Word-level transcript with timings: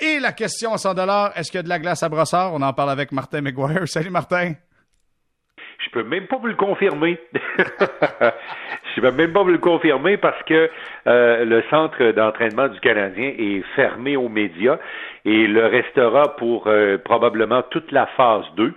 Et 0.00 0.20
la 0.20 0.32
question 0.32 0.74
à 0.74 0.78
100 0.78 0.94
est-ce 1.36 1.50
qu'il 1.50 1.58
y 1.58 1.60
a 1.60 1.62
de 1.62 1.68
la 1.70 1.78
glace 1.78 2.02
à 2.02 2.08
brossard? 2.10 2.52
On 2.52 2.60
en 2.60 2.72
parle 2.74 2.90
avec 2.90 3.12
Martin 3.12 3.40
McGuire. 3.40 3.88
Salut 3.88 4.10
Martin. 4.10 4.52
Je 5.78 5.90
peux 5.90 6.02
même 6.02 6.26
pas 6.26 6.36
vous 6.36 6.48
le 6.48 6.54
confirmer. 6.54 7.18
je 8.96 9.00
peux 9.00 9.10
même 9.10 9.32
pas 9.32 9.42
vous 9.42 9.50
le 9.50 9.58
confirmer 9.58 10.18
parce 10.18 10.42
que 10.42 10.70
euh, 11.06 11.44
le 11.44 11.62
centre 11.70 12.12
d'entraînement 12.12 12.68
du 12.68 12.78
Canadien 12.80 13.32
est 13.38 13.62
fermé 13.74 14.16
aux 14.16 14.28
médias 14.28 14.78
et 15.24 15.46
le 15.46 15.66
restera 15.66 16.36
pour 16.36 16.66
euh, 16.66 16.98
probablement 16.98 17.62
toute 17.70 17.90
la 17.92 18.06
phase 18.18 18.44
2. 18.56 18.74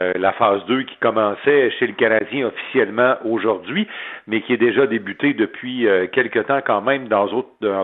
Euh, 0.00 0.12
la 0.16 0.32
phase 0.32 0.64
2 0.66 0.82
qui 0.82 0.96
commençait 0.96 1.70
chez 1.72 1.86
le 1.86 1.94
Canadien 1.94 2.46
officiellement 2.46 3.16
aujourd'hui, 3.24 3.86
mais 4.26 4.40
qui 4.42 4.52
est 4.52 4.58
déjà 4.58 4.86
débutée 4.86 5.34
depuis 5.34 5.86
quelque 6.12 6.40
temps 6.40 6.60
quand 6.64 6.80
même 6.80 7.08
dans 7.08 7.26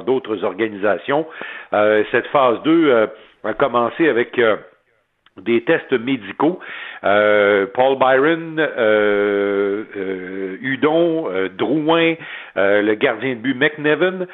d'autres 0.02 0.44
organisations. 0.44 1.26
cette 2.10 2.26
phase 2.28 2.62
2 2.62 3.08
a 3.44 3.54
commencé 3.54 4.08
avec 4.08 4.40
des 5.36 5.62
tests 5.62 5.92
médicaux. 5.92 6.60
Euh, 7.04 7.66
Paul 7.72 7.98
Byron, 7.98 8.56
euh, 8.58 9.84
euh, 9.96 10.56
Udon, 10.60 11.28
Drouin, 11.56 12.14
le 12.56 12.94
gardien 12.94 13.30
de 13.30 13.40
but 13.40 13.54
McNevin 13.54 14.26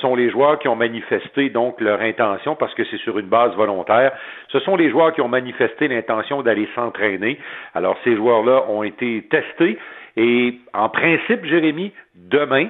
sont 0.00 0.14
les 0.14 0.30
joueurs 0.30 0.58
qui 0.58 0.68
ont 0.68 0.76
manifesté 0.76 1.50
donc 1.50 1.80
leur 1.80 2.00
intention 2.00 2.56
parce 2.56 2.74
que 2.74 2.84
c'est 2.84 2.98
sur 2.98 3.18
une 3.18 3.26
base 3.26 3.54
volontaire. 3.54 4.12
Ce 4.48 4.58
sont 4.60 4.76
les 4.76 4.90
joueurs 4.90 5.12
qui 5.12 5.20
ont 5.20 5.28
manifesté 5.28 5.88
l'intention 5.88 6.42
d'aller 6.42 6.68
s'entraîner. 6.74 7.38
Alors 7.74 7.96
ces 8.04 8.16
joueurs-là 8.16 8.64
ont 8.68 8.82
été 8.82 9.26
testés 9.30 9.78
et 10.16 10.58
en 10.74 10.88
principe, 10.88 11.44
Jérémy, 11.44 11.92
demain, 12.16 12.68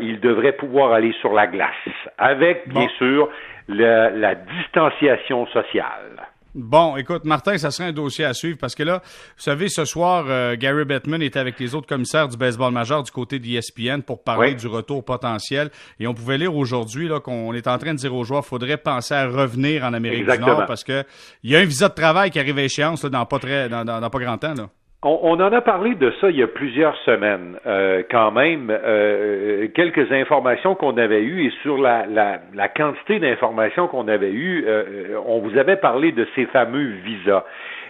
ils 0.00 0.20
devraient 0.20 0.52
pouvoir 0.52 0.92
aller 0.92 1.12
sur 1.20 1.32
la 1.34 1.46
glace 1.46 1.74
avec 2.18 2.68
bien 2.68 2.88
sûr 2.98 3.28
la 3.68 4.34
distanciation 4.34 5.46
sociale. 5.48 6.28
Bon, 6.54 6.96
écoute, 6.96 7.24
Martin, 7.24 7.58
ça 7.58 7.72
serait 7.72 7.88
un 7.88 7.92
dossier 7.92 8.24
à 8.24 8.32
suivre 8.32 8.58
parce 8.58 8.76
que 8.76 8.84
là, 8.84 9.02
vous 9.04 9.42
savez, 9.42 9.68
ce 9.68 9.84
soir, 9.84 10.26
euh, 10.28 10.54
Gary 10.56 10.84
Bettman 10.84 11.20
est 11.20 11.36
avec 11.36 11.58
les 11.58 11.74
autres 11.74 11.88
commissaires 11.88 12.28
du 12.28 12.36
baseball 12.36 12.72
majeur 12.72 13.02
du 13.02 13.10
côté 13.10 13.40
de 13.40 13.46
l'ESPN 13.46 14.02
pour 14.02 14.22
parler 14.22 14.54
du 14.54 14.68
retour 14.68 15.04
potentiel. 15.04 15.70
Et 15.98 16.06
on 16.06 16.14
pouvait 16.14 16.38
lire 16.38 16.54
aujourd'hui 16.54 17.08
là 17.08 17.18
qu'on 17.18 17.52
est 17.54 17.66
en 17.66 17.76
train 17.78 17.94
de 17.94 17.98
dire 17.98 18.14
aux 18.14 18.22
joueurs, 18.22 18.46
faudrait 18.46 18.76
penser 18.76 19.14
à 19.14 19.26
revenir 19.26 19.82
en 19.84 19.94
Amérique 19.94 20.30
du 20.30 20.38
Nord 20.38 20.66
parce 20.66 20.84
que 20.84 21.02
il 21.42 21.50
y 21.50 21.56
a 21.56 21.58
un 21.58 21.64
visa 21.64 21.88
de 21.88 21.94
travail 21.94 22.30
qui 22.30 22.38
arrive 22.38 22.58
à 22.58 22.62
échéance 22.62 23.04
dans 23.04 23.26
pas 23.26 23.40
très, 23.40 23.68
dans, 23.68 23.84
dans 23.84 24.10
pas 24.10 24.18
grand 24.20 24.38
temps 24.38 24.54
là. 24.54 24.68
On, 25.06 25.38
en 25.38 25.52
a 25.52 25.60
parlé 25.60 25.94
de 25.96 26.10
ça 26.18 26.30
il 26.30 26.36
y 26.36 26.42
a 26.42 26.46
plusieurs 26.46 26.96
semaines, 27.02 27.58
euh, 27.66 28.02
quand 28.10 28.30
même. 28.30 28.70
Euh, 28.70 29.68
quelques 29.74 30.10
informations 30.10 30.74
qu'on 30.74 30.96
avait 30.96 31.20
eues 31.20 31.44
et 31.44 31.50
sur 31.62 31.76
la, 31.76 32.06
la, 32.06 32.68
quantité 32.68 33.18
d'informations 33.18 33.86
qu'on 33.86 34.08
avait 34.08 34.32
eues, 34.32 34.64
euh, 34.66 35.20
on 35.26 35.40
vous 35.40 35.58
avait 35.58 35.76
parlé 35.76 36.12
de 36.12 36.26
ces 36.34 36.46
fameux 36.46 36.94
visas. 37.04 37.44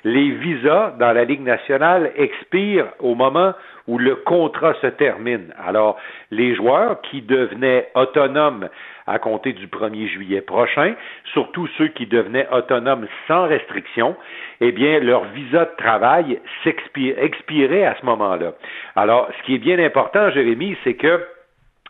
Les 0.04 0.30
visas 0.30 0.92
dans 0.98 1.12
la 1.12 1.24
Ligue 1.24 1.42
nationale 1.42 2.12
expirent 2.16 2.92
au 2.98 3.14
moment 3.14 3.54
où 3.86 3.98
le 3.98 4.16
contrat 4.16 4.74
se 4.82 4.86
termine. 4.86 5.54
Alors, 5.58 5.98
les 6.30 6.54
joueurs 6.54 7.00
qui 7.02 7.22
devenaient 7.22 7.88
autonomes 7.94 8.68
à 9.06 9.18
compter 9.18 9.52
du 9.52 9.66
1er 9.66 10.08
juillet 10.08 10.40
prochain, 10.40 10.94
surtout 11.32 11.66
ceux 11.78 11.88
qui 11.88 12.06
devenaient 12.06 12.48
autonomes 12.52 13.06
sans 13.28 13.46
restriction, 13.46 14.16
eh 14.60 14.72
bien, 14.72 15.00
leur 15.00 15.24
visa 15.24 15.66
de 15.66 15.76
travail 15.76 16.38
expirait 16.64 17.84
à 17.84 17.96
ce 18.00 18.06
moment-là. 18.06 18.52
Alors, 18.96 19.28
ce 19.38 19.42
qui 19.44 19.54
est 19.54 19.58
bien 19.58 19.78
important, 19.78 20.30
Jérémy, 20.30 20.76
c'est 20.84 20.94
que 20.94 21.26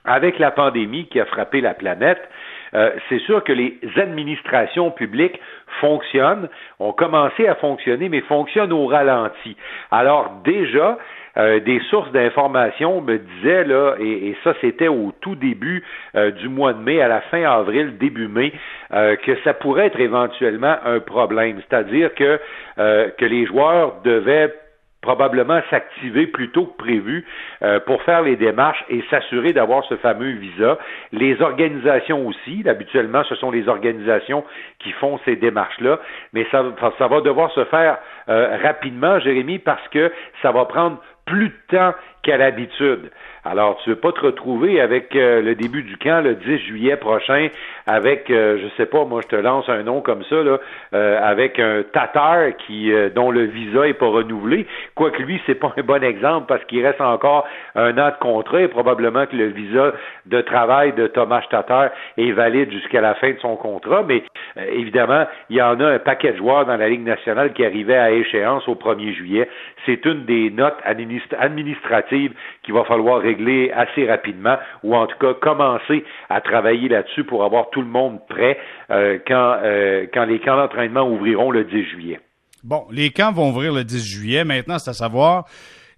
avec 0.05 0.39
la 0.39 0.51
pandémie 0.51 1.07
qui 1.07 1.19
a 1.19 1.25
frappé 1.25 1.61
la 1.61 1.75
planète, 1.75 2.21
euh, 2.75 2.91
c'est 3.09 3.21
sûr 3.21 3.43
que 3.45 3.53
les 3.53 3.79
administrations 3.97 4.91
publiques 4.91 5.41
fonctionnent, 5.81 6.49
ont 6.81 6.93
commencé 6.93 7.47
à 7.47 7.55
fonctionner, 7.57 8.09
mais 8.09 8.21
fonctionnent 8.23 8.73
au 8.73 8.87
ralenti. 8.87 9.57
Alors 9.91 10.31
déjà, 10.45 10.99
euh, 11.37 11.61
des 11.61 11.81
sources 11.91 12.11
d'information 12.13 13.01
me 13.01 13.19
disaient, 13.19 13.65
là, 13.65 13.95
et, 13.99 14.37
ça 14.45 14.55
c'était 14.61 14.89
au 14.89 15.13
tout 15.21 15.35
début 15.35 15.83
euh, 16.15 16.31
du 16.31 16.49
mois 16.49 16.73
de 16.73 16.81
mai, 16.81 17.01
à 17.01 17.09
la 17.09 17.21
fin 17.23 17.43
avril, 17.43 17.99
début 17.99 18.29
mai, 18.29 18.53
que 18.91 19.37
ça 19.43 19.55
pourrait 19.55 19.87
être 19.87 19.99
éventuellement 19.99 20.77
un 20.85 21.01
problème. 21.01 21.61
C'est-à-dire 21.69 22.15
que, 22.15 22.39
que 22.77 23.25
les 23.25 23.45
joueurs 23.47 23.97
devaient 24.05 24.55
probablement 25.05 25.61
s'activer 25.69 26.27
plus 26.27 26.49
tôt 26.49 26.65
que 26.65 26.79
prévu 26.79 27.27
euh, 27.63 27.79
pour 27.81 28.03
faire 28.05 28.23
les 28.23 28.37
démarches 28.37 28.83
et 28.89 29.05
s'assurer 29.11 29.53
d'avoir 29.53 29.85
ce 29.85 29.97
fameux 29.97 30.31
visa. 30.31 30.79
Les 31.13 31.43
organisations 31.43 32.27
aussi, 32.27 32.65
habituellement, 32.67 33.23
ce 33.25 33.35
sont 33.35 33.51
les 33.51 33.69
organisations 33.69 34.45
qui 34.79 34.93
font 34.93 35.21
ces 35.27 35.37
démarches-là, 35.37 36.01
mais 36.33 36.47
ça, 36.51 36.63
va 36.63 37.21
devoir 37.21 37.51
se 37.53 37.65
faire 37.67 37.99
euh, 38.31 38.57
rapidement, 38.63 39.21
Jérémy, 39.21 39.59
parce 39.59 39.87
que 39.89 40.11
ça 40.41 40.53
va 40.53 40.65
prendre 40.65 40.99
plus 41.25 41.49
de 41.49 41.77
temps 41.77 41.95
qu'à 42.23 42.37
l'habitude. 42.37 43.11
Alors, 43.47 43.77
tu 43.83 43.91
ne 43.91 43.95
veux 43.95 44.01
pas 44.01 44.13
te 44.13 44.21
retrouver 44.21 44.81
avec 44.81 45.15
euh, 45.15 45.43
le 45.43 45.55
début 45.55 45.83
du 45.83 45.99
camp 45.99 46.23
le 46.25 46.35
10 46.35 46.59
juillet 46.61 46.97
prochain 46.97 47.49
avec, 47.87 48.31
euh, 48.31 48.59
je 48.63 48.69
sais 48.79 48.87
pas, 48.87 49.05
moi 49.05 49.21
je 49.23 49.29
te 49.29 49.37
lance 49.37 49.69
un 49.69 49.83
nom 49.83 50.01
comme 50.01 50.25
ça, 50.25 50.43
là, 50.43 50.59
euh, 50.95 51.21
avec 51.23 51.59
un 51.59 51.83
Tatar 51.93 52.57
qui 52.67 52.91
dont 53.15 53.31
le 53.31 53.45
visa 53.45 53.87
est 53.87 53.95
pas 53.95 54.07
renouvelé. 54.07 54.67
Quoique 54.95 55.23
lui, 55.23 55.41
c'est 55.45 55.57
pas 55.57 55.75
un 55.77 55.83
bon 55.83 56.03
exemple 56.03 56.47
parce 56.49 56.65
qu'il 56.65 56.85
reste 56.85 57.03
encore 57.03 57.47
un 57.75 57.99
an 57.99 58.09
de 58.09 58.19
contrat 58.19 58.63
et 58.63 58.69
probablement 58.69 59.27
que 59.27 59.37
le 59.37 59.49
visa 59.49 59.93
de 60.25 60.41
travail 60.41 60.95
de 60.95 61.07
Thomas 61.09 61.43
Tatar 61.51 61.91
est 62.17 62.33
valide 62.33 62.71
jusqu'à 62.71 63.03
la 63.03 63.15
fin 63.15 63.33
de 63.33 63.39
son 63.41 63.57
contrat. 63.57 64.05
Mais 64.09 64.23
évidemment, 64.57 65.27
il 65.51 65.57
y 65.57 65.63
en 65.63 65.79
a 65.81 65.87
un 65.87 65.99
paquet 65.99 66.33
de 66.33 66.39
joueurs 66.39 66.65
dans 66.65 66.77
la 66.77 66.89
Ligue 66.89 67.05
nationale 67.05 67.53
qui 67.53 67.65
arrivaient 67.65 67.97
à 67.97 68.11
échéance 68.11 68.67
au 68.69 68.75
1er 68.75 69.13
juillet. 69.13 69.49
C'est 69.85 70.05
une 70.07 70.25
des 70.25 70.51
notes 70.51 70.79
administratives 71.39 72.33
qu'il 72.63 72.75
va 72.75 72.85
falloir 72.85 73.21
régler 73.21 73.71
assez 73.73 74.07
rapidement, 74.07 74.57
ou 74.83 74.95
en 74.95 75.07
tout 75.07 75.19
cas 75.19 75.35
commencer 75.35 76.05
à 76.29 76.41
travailler 76.41 76.89
là-dessus 76.89 77.25
pour 77.25 77.45
avoir 77.45 77.71
tout 77.71 77.83
le 77.83 77.89
monde 77.89 78.21
prêt 78.29 78.59
euh, 78.91 79.19
quand, 79.27 79.57
euh, 79.63 80.07
quand 80.13 80.25
les 80.25 80.41
camps 80.41 80.57
d'entraînement 80.57 81.09
ouvriront 81.09 81.51
le 81.51 81.65
10 81.65 81.85
juillet. 81.85 82.21
Bon, 82.63 82.87
les 82.91 83.11
camps 83.11 83.33
vont 83.33 83.51
ouvrir 83.51 83.73
le 83.75 83.85
10 83.85 84.05
juillet. 84.05 84.45
Maintenant, 84.45 84.79
c'est 84.79 84.91
à 84.91 84.95
savoir 84.95 85.45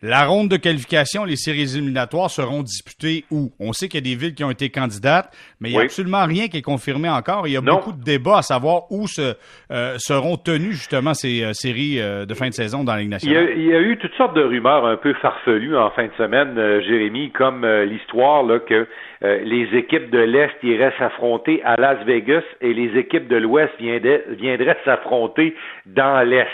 la 0.02 0.24
ronde 0.24 0.48
de 0.48 0.56
qualification, 0.56 1.24
les 1.24 1.36
séries 1.36 1.76
éliminatoires 1.76 2.30
seront 2.30 2.62
disputées 2.62 3.24
où? 3.30 3.50
On 3.58 3.72
sait 3.72 3.88
qu'il 3.88 4.06
y 4.06 4.10
a 4.10 4.14
des 4.14 4.20
villes 4.20 4.34
qui 4.34 4.44
ont 4.44 4.50
été 4.50 4.68
candidates, 4.68 5.30
mais 5.60 5.70
il 5.70 5.72
n'y 5.72 5.78
a 5.78 5.82
absolument 5.82 6.24
rien 6.24 6.48
qui 6.48 6.58
est 6.58 6.62
confirmé 6.62 7.08
encore. 7.08 7.46
Il 7.46 7.52
y 7.52 7.56
a 7.56 7.60
beaucoup 7.60 7.92
de 7.92 8.02
débats 8.02 8.38
à 8.38 8.42
savoir 8.42 8.90
où 8.90 9.06
se, 9.06 9.34
euh, 9.70 9.94
seront 9.98 10.36
tenues 10.36 10.72
justement 10.72 11.14
ces 11.14 11.42
euh, 11.42 11.52
séries 11.52 12.00
euh, 12.00 12.26
de 12.26 12.34
fin 12.34 12.48
de 12.48 12.52
saison 12.52 12.84
dans 12.84 12.92
la 12.92 13.00
Ligue 13.00 13.10
nationale. 13.10 13.50
Il 13.56 13.66
y, 13.66 13.74
a, 13.74 13.80
eu 13.80 13.96
toutes 13.96 14.14
sortes 14.14 14.34
de 14.34 14.42
rumeurs 14.42 14.84
un 14.84 14.96
peu 14.96 15.14
farfelues 15.14 15.76
en 15.76 15.90
fin 15.90 16.06
de 16.06 16.12
semaine, 16.18 16.54
Jérémy, 16.82 17.30
comme 17.30 17.66
l'histoire 17.66 18.42
là, 18.42 18.58
que 18.58 18.86
les 19.22 19.68
équipes 19.74 20.10
de 20.10 20.18
l'Est 20.18 20.54
iraient 20.62 20.92
s'affronter 20.98 21.62
à 21.64 21.76
Las 21.76 22.04
Vegas 22.04 22.42
et 22.60 22.74
les 22.74 22.98
équipes 22.98 23.28
de 23.28 23.36
l'Ouest 23.36 23.72
viendraient 23.78 24.78
s'affronter 24.84 25.54
dans 25.86 26.22
l'Est. 26.28 26.46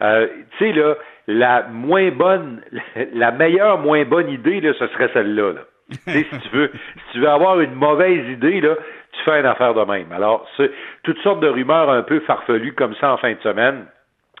tu 0.00 0.58
sais, 0.58 0.72
là, 0.72 0.94
la 1.28 1.68
moins 1.70 2.10
bonne, 2.10 2.62
la 3.14 3.30
meilleure 3.30 3.78
moins 3.78 4.04
bonne 4.04 4.30
idée, 4.30 4.60
là, 4.60 4.72
ce 4.76 4.88
serait 4.88 5.10
celle-là. 5.12 5.52
si 5.90 6.24
tu 6.24 6.48
veux, 6.52 6.70
si 6.72 7.12
tu 7.12 7.20
veux 7.20 7.28
avoir 7.28 7.60
une 7.60 7.74
mauvaise 7.74 8.28
idée, 8.28 8.60
là, 8.60 8.74
tu 9.12 9.22
fais 9.24 9.38
une 9.38 9.46
affaire 9.46 9.74
de 9.74 9.84
même. 9.84 10.10
Alors, 10.12 10.46
c'est 10.56 10.70
toutes 11.02 11.18
sortes 11.20 11.40
de 11.40 11.48
rumeurs 11.48 11.90
un 11.90 12.02
peu 12.02 12.20
farfelues 12.20 12.74
comme 12.74 12.94
ça 12.96 13.12
en 13.12 13.16
fin 13.18 13.32
de 13.32 13.40
semaine 13.40 13.86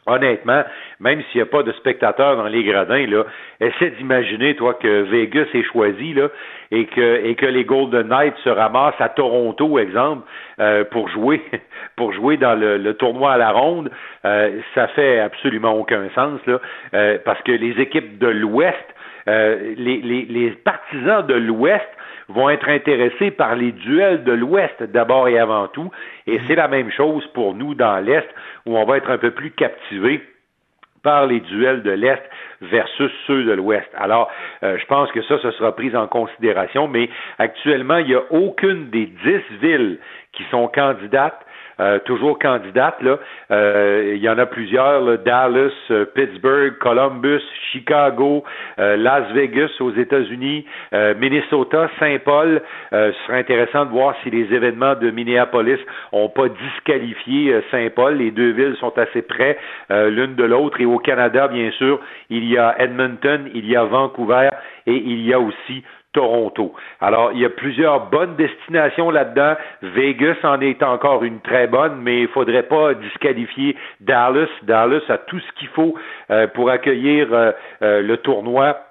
honnêtement, 0.08 0.62
même 1.00 1.22
s'il 1.30 1.40
n'y 1.40 1.42
a 1.42 1.46
pas 1.46 1.62
de 1.62 1.72
spectateurs 1.72 2.36
dans 2.36 2.46
les 2.46 2.64
gradins, 2.64 3.06
là, 3.06 3.24
essaie 3.60 3.90
d'imaginer, 3.90 4.54
toi, 4.56 4.74
que 4.74 5.02
Vegas 5.02 5.46
est 5.54 5.62
choisi, 5.64 6.14
là, 6.14 6.28
et 6.70 6.86
que, 6.86 7.24
et 7.24 7.34
que 7.34 7.46
les 7.46 7.64
Golden 7.64 8.08
Knights 8.08 8.36
se 8.44 8.48
ramassent 8.48 9.00
à 9.00 9.08
Toronto, 9.08 9.78
exemple, 9.78 10.26
euh, 10.60 10.84
pour 10.84 11.08
jouer, 11.08 11.42
pour 11.96 12.12
jouer 12.12 12.36
dans 12.36 12.58
le, 12.58 12.92
tournoi 12.94 13.32
à 13.32 13.38
la 13.38 13.50
ronde, 13.50 13.90
euh, 14.24 14.60
ça 14.74 14.88
fait 14.88 15.20
absolument 15.20 15.72
aucun 15.72 16.08
sens, 16.14 16.40
là, 16.46 16.58
euh, 16.94 17.18
parce 17.24 17.40
que 17.42 17.52
les 17.52 17.80
équipes 17.80 18.18
de 18.18 18.28
l'Ouest, 18.28 18.76
les, 19.26 19.76
les, 19.76 20.24
les 20.24 20.50
partisans 20.52 21.26
de 21.26 21.34
l'Ouest 21.34 21.86
vont 22.28 22.50
être 22.50 22.68
intéressés 22.68 23.30
par 23.30 23.56
les 23.56 23.72
duels 23.72 24.24
de 24.24 24.32
l'Ouest 24.32 24.82
d'abord 24.82 25.28
et 25.28 25.38
avant 25.38 25.68
tout. 25.68 25.90
Et 26.26 26.40
c'est 26.46 26.54
la 26.54 26.68
même 26.68 26.90
chose 26.90 27.26
pour 27.28 27.54
nous 27.54 27.74
dans 27.74 27.98
l'Est, 28.04 28.28
où 28.66 28.76
on 28.76 28.84
va 28.84 28.98
être 28.98 29.10
un 29.10 29.18
peu 29.18 29.30
plus 29.30 29.50
captivés 29.50 30.22
par 31.02 31.26
les 31.26 31.40
duels 31.40 31.82
de 31.82 31.92
l'Est 31.92 32.22
versus 32.60 33.10
ceux 33.26 33.44
de 33.44 33.52
l'Ouest. 33.52 33.88
Alors, 33.96 34.30
euh, 34.62 34.76
je 34.78 34.86
pense 34.86 35.10
que 35.12 35.22
ça, 35.22 35.38
ce 35.38 35.50
sera 35.52 35.74
pris 35.74 35.96
en 35.96 36.06
considération, 36.06 36.88
mais 36.88 37.08
actuellement, 37.38 37.98
il 37.98 38.08
n'y 38.08 38.14
a 38.14 38.22
aucune 38.30 38.90
des 38.90 39.06
dix 39.06 39.58
villes 39.60 39.98
qui 40.32 40.44
sont 40.50 40.68
candidates 40.68 41.40
toujours 42.04 42.38
candidates. 42.38 43.00
Là. 43.02 43.18
il 43.50 44.18
y 44.18 44.28
en 44.28 44.38
a 44.38 44.46
plusieurs, 44.46 45.18
Dallas, 45.18 45.72
Pittsburgh, 46.14 46.76
Columbus, 46.78 47.42
Chicago, 47.72 48.44
Las 48.76 49.30
Vegas 49.32 49.70
aux 49.80 49.92
États-Unis, 49.92 50.64
Minnesota, 50.92 51.88
Saint-Paul. 51.98 52.62
ce 52.90 53.12
serait 53.26 53.38
intéressant 53.38 53.84
de 53.84 53.90
voir 53.90 54.14
si 54.22 54.30
les 54.30 54.52
événements 54.52 54.94
de 54.94 55.10
Minneapolis 55.10 55.78
n'ont 56.12 56.28
pas 56.28 56.48
disqualifié 56.48 57.60
Saint-Paul. 57.70 58.16
Les 58.16 58.30
deux 58.30 58.50
villes 58.50 58.76
sont 58.80 58.96
assez 58.98 59.22
près 59.22 59.58
l'une 59.90 60.34
de 60.34 60.44
l'autre. 60.44 60.80
Et 60.80 60.86
au 60.86 60.98
Canada, 60.98 61.48
bien 61.48 61.70
sûr, 61.72 62.00
il 62.30 62.44
y 62.44 62.58
a 62.58 62.74
Edmonton, 62.78 63.48
il 63.54 63.68
y 63.68 63.76
a 63.76 63.84
Vancouver 63.84 64.48
et 64.86 64.94
il 64.94 65.26
y 65.26 65.32
a 65.32 65.40
aussi 65.40 65.84
Toronto. 66.18 66.72
Alors, 67.00 67.30
il 67.32 67.38
y 67.38 67.44
a 67.44 67.50
plusieurs 67.50 68.10
bonnes 68.10 68.34
destinations 68.34 69.08
là-dedans. 69.12 69.54
Vegas 69.82 70.34
en 70.42 70.60
est 70.60 70.82
encore 70.82 71.22
une 71.22 71.40
très 71.40 71.68
bonne, 71.68 72.00
mais 72.02 72.22
il 72.22 72.28
faudrait 72.28 72.64
pas 72.64 72.94
disqualifier 72.94 73.76
Dallas. 74.00 74.48
Dallas 74.64 75.02
a 75.10 75.18
tout 75.18 75.38
ce 75.38 75.52
qu'il 75.60 75.68
faut 75.68 75.94
euh, 76.32 76.48
pour 76.48 76.70
accueillir 76.70 77.28
euh, 77.32 77.52
euh, 77.82 78.02
le 78.02 78.16
tournoi 78.16 78.87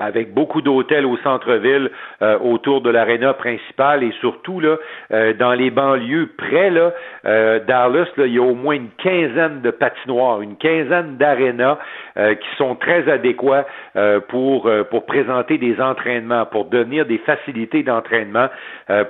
avec 0.00 0.32
beaucoup 0.32 0.62
d'hôtels 0.62 1.04
au 1.04 1.16
centre-ville 1.18 1.90
euh, 2.22 2.38
autour 2.38 2.82
de 2.82 2.90
l'aréna 2.90 3.34
principale 3.34 4.04
et 4.04 4.12
surtout 4.20 4.60
là 4.60 4.76
euh, 5.10 5.32
dans 5.34 5.54
les 5.54 5.70
banlieues 5.70 6.30
près 6.38 6.70
là 6.70 6.92
euh, 7.26 7.58
là, 7.66 8.04
il 8.18 8.32
y 8.32 8.38
a 8.38 8.42
au 8.42 8.54
moins 8.54 8.76
une 8.76 8.90
quinzaine 8.90 9.60
de 9.60 9.72
patinoires, 9.72 10.40
une 10.40 10.56
quinzaine 10.56 11.16
d'arénas 11.16 11.78
qui 12.16 12.48
sont 12.56 12.74
très 12.74 13.08
adéquats 13.10 13.66
pour 14.28 14.68
pour 14.90 15.06
présenter 15.06 15.58
des 15.58 15.80
entraînements, 15.80 16.46
pour 16.46 16.66
devenir 16.66 17.06
des 17.06 17.18
facilités 17.18 17.82
d'entraînement 17.82 18.48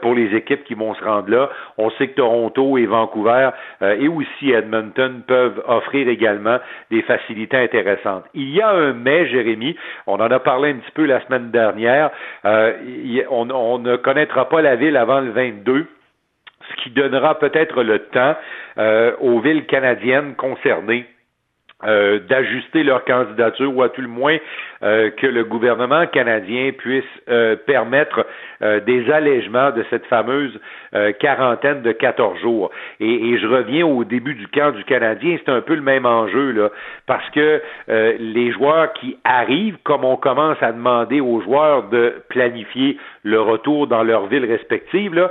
pour 0.03 0.15
les 0.15 0.35
équipes 0.35 0.65
qui 0.65 0.75
vont 0.75 0.95
se 0.95 1.05
rendre 1.05 1.31
là. 1.31 1.49
On 1.79 1.91
sait 1.93 2.09
que 2.09 2.17
Toronto 2.17 2.77
et 2.77 2.87
Vancouver 2.87 3.51
et 3.81 4.09
aussi 4.09 4.51
Edmonton 4.51 5.23
peuvent 5.27 5.63
offrir 5.67 6.09
également 6.09 6.59
des 6.91 7.03
facilités 7.03 7.57
intéressantes. 7.57 8.25
Il 8.35 8.51
y 8.51 8.61
a 8.61 8.71
un 8.71 8.93
mais, 8.93 9.27
Jérémy, 9.27 9.77
on 10.07 10.17
en 10.17 10.31
a 10.31 10.39
parlé 10.39 10.71
un 10.71 10.78
petit 10.79 10.91
peu 10.93 11.05
la 11.05 11.25
semaine 11.27 11.51
dernière. 11.51 12.11
Euh, 12.45 12.73
on, 13.31 13.79
ne 13.79 13.97
connaîtra 13.97 14.49
pas 14.49 14.63
la 14.63 14.77
ville 14.77 14.97
avant 14.97 15.21
le 15.21 15.31
22 15.31 15.87
ce 16.71 16.83
qui 16.83 16.91
donnera 16.91 17.39
peut-être 17.39 17.83
le 17.83 17.99
temps 17.99 18.37
euh, 18.77 19.15
aux 19.21 19.41
villes 19.41 19.67
canadiennes 19.67 20.35
concernées 20.35 21.07
euh, 21.85 22.19
d'ajuster 22.29 22.83
leur 22.83 23.05
candidature 23.05 23.73
ou 23.73 23.83
à 23.83 23.89
tout 23.89 24.01
le 24.01 24.09
moins 24.09 24.37
euh, 24.83 25.11
que 25.11 25.29
le 25.29 25.45
gouvernement 25.45 26.09
canadien 26.09 26.73
puisse 26.77 27.05
euh, 27.29 27.55
permettre 27.55 28.27
des 28.61 29.09
allègements 29.13 29.71
de 29.71 29.85
cette 29.89 30.05
fameuse 30.07 30.59
quarantaine 31.21 31.83
de 31.83 31.93
14 31.93 32.41
jours. 32.41 32.73
Et, 32.99 33.39
je 33.39 33.47
reviens 33.47 33.87
au 33.87 34.03
début 34.03 34.35
du 34.35 34.49
camp 34.49 34.73
du 34.73 34.83
Canadien, 34.83 35.39
c'est 35.39 35.53
un 35.53 35.61
peu 35.61 35.77
le 35.77 35.81
même 35.81 36.05
enjeu 36.05 36.51
là, 36.51 36.71
parce 37.07 37.31
que 37.31 37.63
les 37.87 38.51
joueurs 38.51 38.93
qui 38.95 39.17
arrivent, 39.23 39.79
comme 39.85 40.05
on 40.05 40.17
commence 40.17 40.61
à 40.61 40.73
demander 40.73 41.21
aux 41.21 41.41
joueurs 41.41 41.85
de 41.85 42.21
planifier 42.31 42.99
le 43.23 43.41
retour 43.41 43.87
dans 43.87 44.03
leur 44.03 44.27
ville 44.27 44.45
respective, 44.45 45.15
là, 45.15 45.31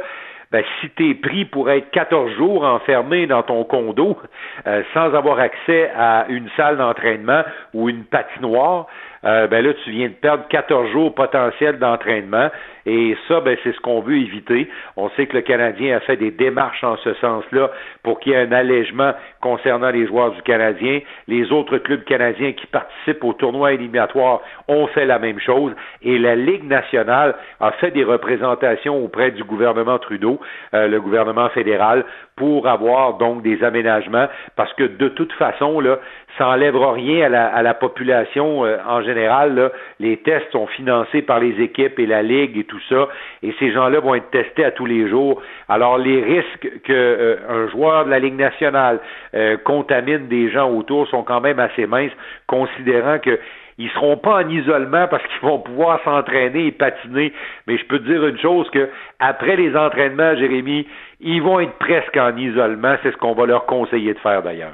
ben, 0.52 0.64
si 0.80 0.90
tu 0.92 1.16
pris 1.16 1.46
pour 1.46 1.70
être 1.70 1.92
14 1.92 2.32
jours 2.36 2.64
enfermé 2.64 3.28
dans 3.28 3.44
ton 3.44 3.64
condo 3.66 4.18
euh, 4.66 4.84
sans 4.94 5.14
avoir 5.14 5.40
accès 5.40 5.92
à 5.96 6.26
une 6.30 6.50
salle 6.56 6.78
d'entraînement 6.78 7.44
ou 7.74 7.90
une 7.90 8.06
patinoire, 8.06 8.88
euh, 9.26 9.48
ben 9.48 9.66
là, 9.66 9.74
tu 9.84 9.92
viens 9.92 10.08
de 10.08 10.14
perdre 10.14 10.44
14 10.50 10.92
jours 10.92 11.14
potentiels 11.14 11.80
d'entraînement. 11.80 12.50
Et 12.86 13.18
ça, 13.28 13.42
ben, 13.42 13.58
c'est 13.64 13.74
ce 13.74 13.80
qu'on 13.82 14.00
veut 14.00 14.18
éviter. 14.18 14.70
On 14.96 15.10
sait 15.10 15.28
que 15.28 15.36
le 15.36 15.42
Canadien 15.42 15.98
a 15.98 16.00
fait 16.00 16.16
des 16.16 16.32
démarches 16.32 16.84
en 16.86 16.96
ce 16.98 17.14
sens-là 17.16 17.70
pour 18.02 18.20
qu'il 18.20 18.32
y 18.32 18.36
ait 18.36 18.40
un 18.40 18.52
allègement 18.54 19.12
concernant 19.42 19.90
les 19.90 20.08
joueurs 20.08 20.32
du 20.32 20.42
Canadien. 20.44 21.02
Les 21.28 21.52
autres 21.52 21.80
clubs 21.80 22.06
canadiens 22.06 22.54
qui 22.54 22.66
participent 22.68 23.24
au 23.26 23.34
tournoi 23.34 23.74
éliminatoire 23.74 24.42
ont 24.70 24.88
fait 24.88 25.06
la 25.06 25.20
même 25.20 25.40
chose. 25.40 25.74
Et 26.02 26.18
la 26.18 26.36
Ligue 26.36 26.64
nationale 26.64 27.36
a 27.60 27.72
fait 27.74 27.92
des 27.92 28.06
représentations 28.06 29.04
auprès 29.04 29.32
du 29.32 29.44
gouvernement 29.44 30.00
Trudeau, 30.00 30.40
euh, 30.74 30.88
le 30.88 31.02
gouvernement 31.02 31.50
fédéral, 31.50 32.06
pour 32.38 32.68
avoir 32.68 33.16
donc 33.16 33.42
des 33.42 33.64
aménagements, 33.64 34.28
parce 34.56 34.72
que 34.74 34.84
de 34.84 35.10
toute 35.10 35.34
façon, 35.34 35.82
là, 35.82 36.00
ça 36.38 36.46
n'enlèvera 36.46 36.94
rien 36.94 37.26
à 37.26 37.30
la, 37.30 37.48
à 37.48 37.62
la 37.62 37.74
population 37.74 38.66
euh, 38.66 38.78
en 38.88 39.02
général. 39.02 39.56
Là. 39.56 39.72
Les 40.00 40.18
tests 40.18 40.52
sont 40.52 40.68
financés 40.68 41.22
par 41.22 41.40
les 41.40 41.62
équipes 41.62 42.00
et 42.00 42.06
la 42.06 42.22
Ligue 42.22 42.58
et 42.58 42.64
tout 42.64 42.80
ça, 42.90 43.08
et 43.44 43.54
ces 43.60 43.72
gens-là 43.72 44.00
vont 44.00 44.16
être 44.16 44.30
testés 44.30 44.66
à 44.66 44.72
tous 44.72 44.86
les 44.86 45.10
jours. 45.10 45.42
Alors 45.68 45.98
les 45.98 46.22
risques 46.22 46.82
qu'un 46.84 46.94
euh, 46.94 47.70
joueur 47.70 48.06
de 48.06 48.10
la 48.10 48.20
Ligue 48.20 48.36
nationale 48.38 49.00
euh, 49.34 49.58
contamine 49.58 50.28
des 50.28 50.50
gens 50.52 50.72
autour 50.72 51.08
sont 51.08 51.24
quand 51.24 51.42
même 51.42 51.60
assez 51.60 51.88
minces, 51.88 52.12
considérant 52.48 53.20
que 53.20 53.40
ils 53.80 53.92
seront 53.92 54.18
pas 54.18 54.44
en 54.44 54.50
isolement 54.50 55.08
parce 55.08 55.22
qu'ils 55.28 55.48
vont 55.48 55.60
pouvoir 55.60 56.02
s'entraîner 56.04 56.66
et 56.66 56.72
patiner. 56.72 57.32
Mais 57.68 57.78
je 57.78 57.86
peux 57.86 58.00
te 58.00 58.06
dire 58.06 58.26
une 58.26 58.40
chose 58.40 58.68
que 58.72 58.90
après 59.20 59.56
les 59.56 59.76
entraînements, 59.76 60.36
Jérémy, 60.36 60.88
ils 61.20 61.44
vont 61.44 61.60
être 61.60 61.78
presque 61.78 62.18
en 62.18 62.36
isolement. 62.36 62.96
C'est 63.04 63.12
ce 63.12 63.18
qu'on 63.18 63.34
va 63.34 63.46
leur 63.46 63.68
conseiller 63.68 64.16
de 64.16 64.20
faire 64.20 64.42
d'ailleurs. 64.42 64.74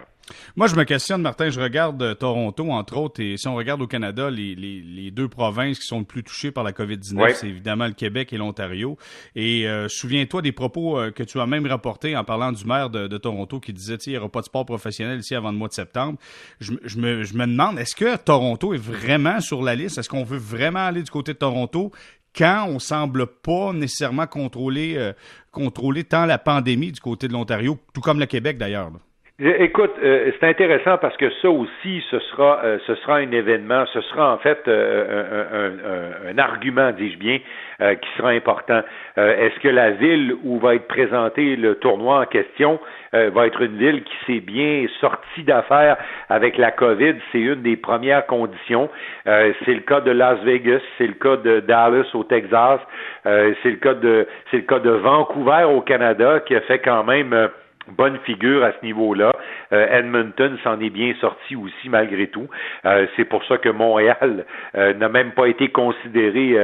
Moi, 0.56 0.68
je 0.68 0.76
me 0.76 0.84
questionne, 0.84 1.22
Martin, 1.22 1.50
je 1.50 1.60
regarde 1.60 2.02
euh, 2.02 2.14
Toronto, 2.14 2.70
entre 2.72 2.98
autres, 2.98 3.22
et 3.22 3.38
si 3.38 3.48
on 3.48 3.56
regarde 3.56 3.82
au 3.82 3.88
Canada, 3.88 4.30
les, 4.30 4.56
les, 4.56 4.82
les 4.82 5.12
deux 5.12 5.28
provinces 5.28 5.80
qui 5.80 5.86
sont 5.86 6.00
le 6.00 6.06
plus 6.06 6.24
touchées 6.24 6.52
par 6.52 6.64
la 6.64 6.72
COVID-19, 6.72 7.36
c'est 7.36 7.48
évidemment 7.48 7.88
le 7.88 7.94
Québec 7.94 8.32
et 8.34 8.38
l'Ontario. 8.38 8.98
Et 9.36 9.68
euh, 9.68 9.88
souviens-toi 9.90 10.42
des 10.42 10.52
propos 10.52 11.00
euh, 11.00 11.12
que 11.12 11.24
tu 11.24 11.40
as 11.40 11.46
même 11.46 11.66
rapportés 11.66 12.16
en 12.16 12.24
parlant 12.24 12.52
du 12.52 12.66
maire 12.66 12.90
de, 12.90 13.18
Toronto 13.18 13.60
qui 13.60 13.74
disait, 13.74 13.96
il 14.06 14.12
n'y 14.14 14.18
aura 14.18 14.30
pas 14.30 14.42
de 14.42 14.46
sport 14.46 14.66
professionnel 14.66 15.20
ici 15.20 15.36
avant 15.36 15.52
le 15.52 15.58
mois 15.58 15.68
de 15.68 15.74
septembre. 15.74 16.18
Je, 16.60 16.74
me, 16.98 17.24
je 17.24 17.34
me 17.36 17.46
demande, 17.46 17.78
est-ce 17.80 17.96
que 17.96 18.18
Toronto 18.18 18.74
est 18.74 18.82
vraiment 18.82 19.40
sur 19.40 19.62
la 19.62 19.76
liste? 19.76 19.98
Est-ce 19.98 20.10
qu'on 20.10 20.24
veut 20.24 20.38
vraiment 20.38 20.86
aller 20.86 21.04
du 21.04 21.12
côté 21.12 21.34
de 21.34 21.38
Toronto 21.38 21.92
quand 22.36 22.66
on 22.68 22.80
semble 22.80 23.28
pas 23.28 23.72
nécessairement 23.74 24.26
contrôler, 24.26 25.12
contrôler 25.52 26.04
tant 26.04 26.26
la 26.26 26.40
pandémie 26.40 26.92
du 26.92 27.00
côté 27.00 27.28
de 27.28 27.34
l'Ontario, 27.34 27.78
tout 27.94 28.02
comme 28.02 28.20
le 28.20 28.26
Québec 28.26 28.58
d'ailleurs? 28.58 28.92
Écoute, 29.40 29.94
euh, 30.04 30.30
c'est 30.40 30.48
intéressant 30.48 31.00
parce 31.00 31.18
que 31.18 31.28
ça 31.42 31.50
aussi, 31.50 32.04
ce 32.12 32.20
sera, 32.20 32.60
euh, 32.64 32.78
ce 32.86 32.94
sera 32.94 33.16
un 33.16 33.32
événement, 33.32 33.84
ce 33.88 34.00
sera 34.02 34.32
en 34.32 34.38
fait 34.38 34.60
euh, 34.68 36.30
un, 36.32 36.38
argument, 36.38 36.92
dis-je 36.92 37.18
bien, 37.18 37.40
qui 37.80 38.10
sera 38.16 38.30
important. 38.30 38.82
Est-ce 39.18 39.60
que 39.60 39.68
la 39.68 39.92
ville 39.92 40.36
où 40.44 40.60
va 40.60 40.76
être 40.76 40.88
présenté 40.88 41.56
le 41.56 41.76
tournoi 41.76 42.22
en 42.22 42.26
question 42.26 42.80
va 43.12 43.48
être 43.48 43.62
une 43.62 43.78
ville 43.78 44.04
qui 44.04 44.14
s'est 44.26 44.40
bien 44.40 44.86
sortie 45.02 45.44
d'affaires 45.44 45.98
avec 46.30 46.58
la 46.58 46.72
COVID? 46.72 47.16
C'est 47.32 47.40
une 47.40 47.62
des 47.62 47.76
premières 47.76 48.26
conditions. 48.26 48.90
c'est 49.26 49.74
le 49.74 49.82
cas 49.82 50.00
de 50.00 50.12
Las 50.12 50.40
Vegas, 50.44 50.80
c'est 50.98 51.08
le 51.08 51.14
cas 51.14 51.36
de 51.38 51.60
Dallas 51.60 52.06
au 52.14 52.24
Texas, 52.24 52.80
c'est 53.24 53.72
le 53.72 53.78
cas 53.82 53.96
de, 53.96 54.28
c'est 54.50 54.58
le 54.58 54.64
cas 54.64 54.80
de 54.80 54.92
Vancouver 54.92 55.66
au 55.66 55.82
Canada 55.82 56.40
qui 56.40 56.56
a 56.56 56.62
fait 56.62 56.80
quand 56.80 57.04
même 57.04 57.50
bonne 57.88 58.18
figure 58.26 58.64
à 58.64 58.72
ce 58.72 58.86
niveau-là. 58.86 59.32
Euh, 59.72 60.00
Edmonton 60.00 60.58
s'en 60.64 60.80
est 60.80 60.90
bien 60.90 61.14
sorti 61.20 61.56
aussi 61.56 61.90
malgré 61.90 62.28
tout. 62.28 62.48
Euh, 62.86 63.06
c'est 63.16 63.26
pour 63.26 63.44
ça 63.46 63.58
que 63.58 63.70
Montréal 63.70 64.46
euh, 64.76 64.94
n'a 64.94 65.10
même 65.10 65.32
pas 65.32 65.48
été 65.48 65.70
considéré, 65.70 66.56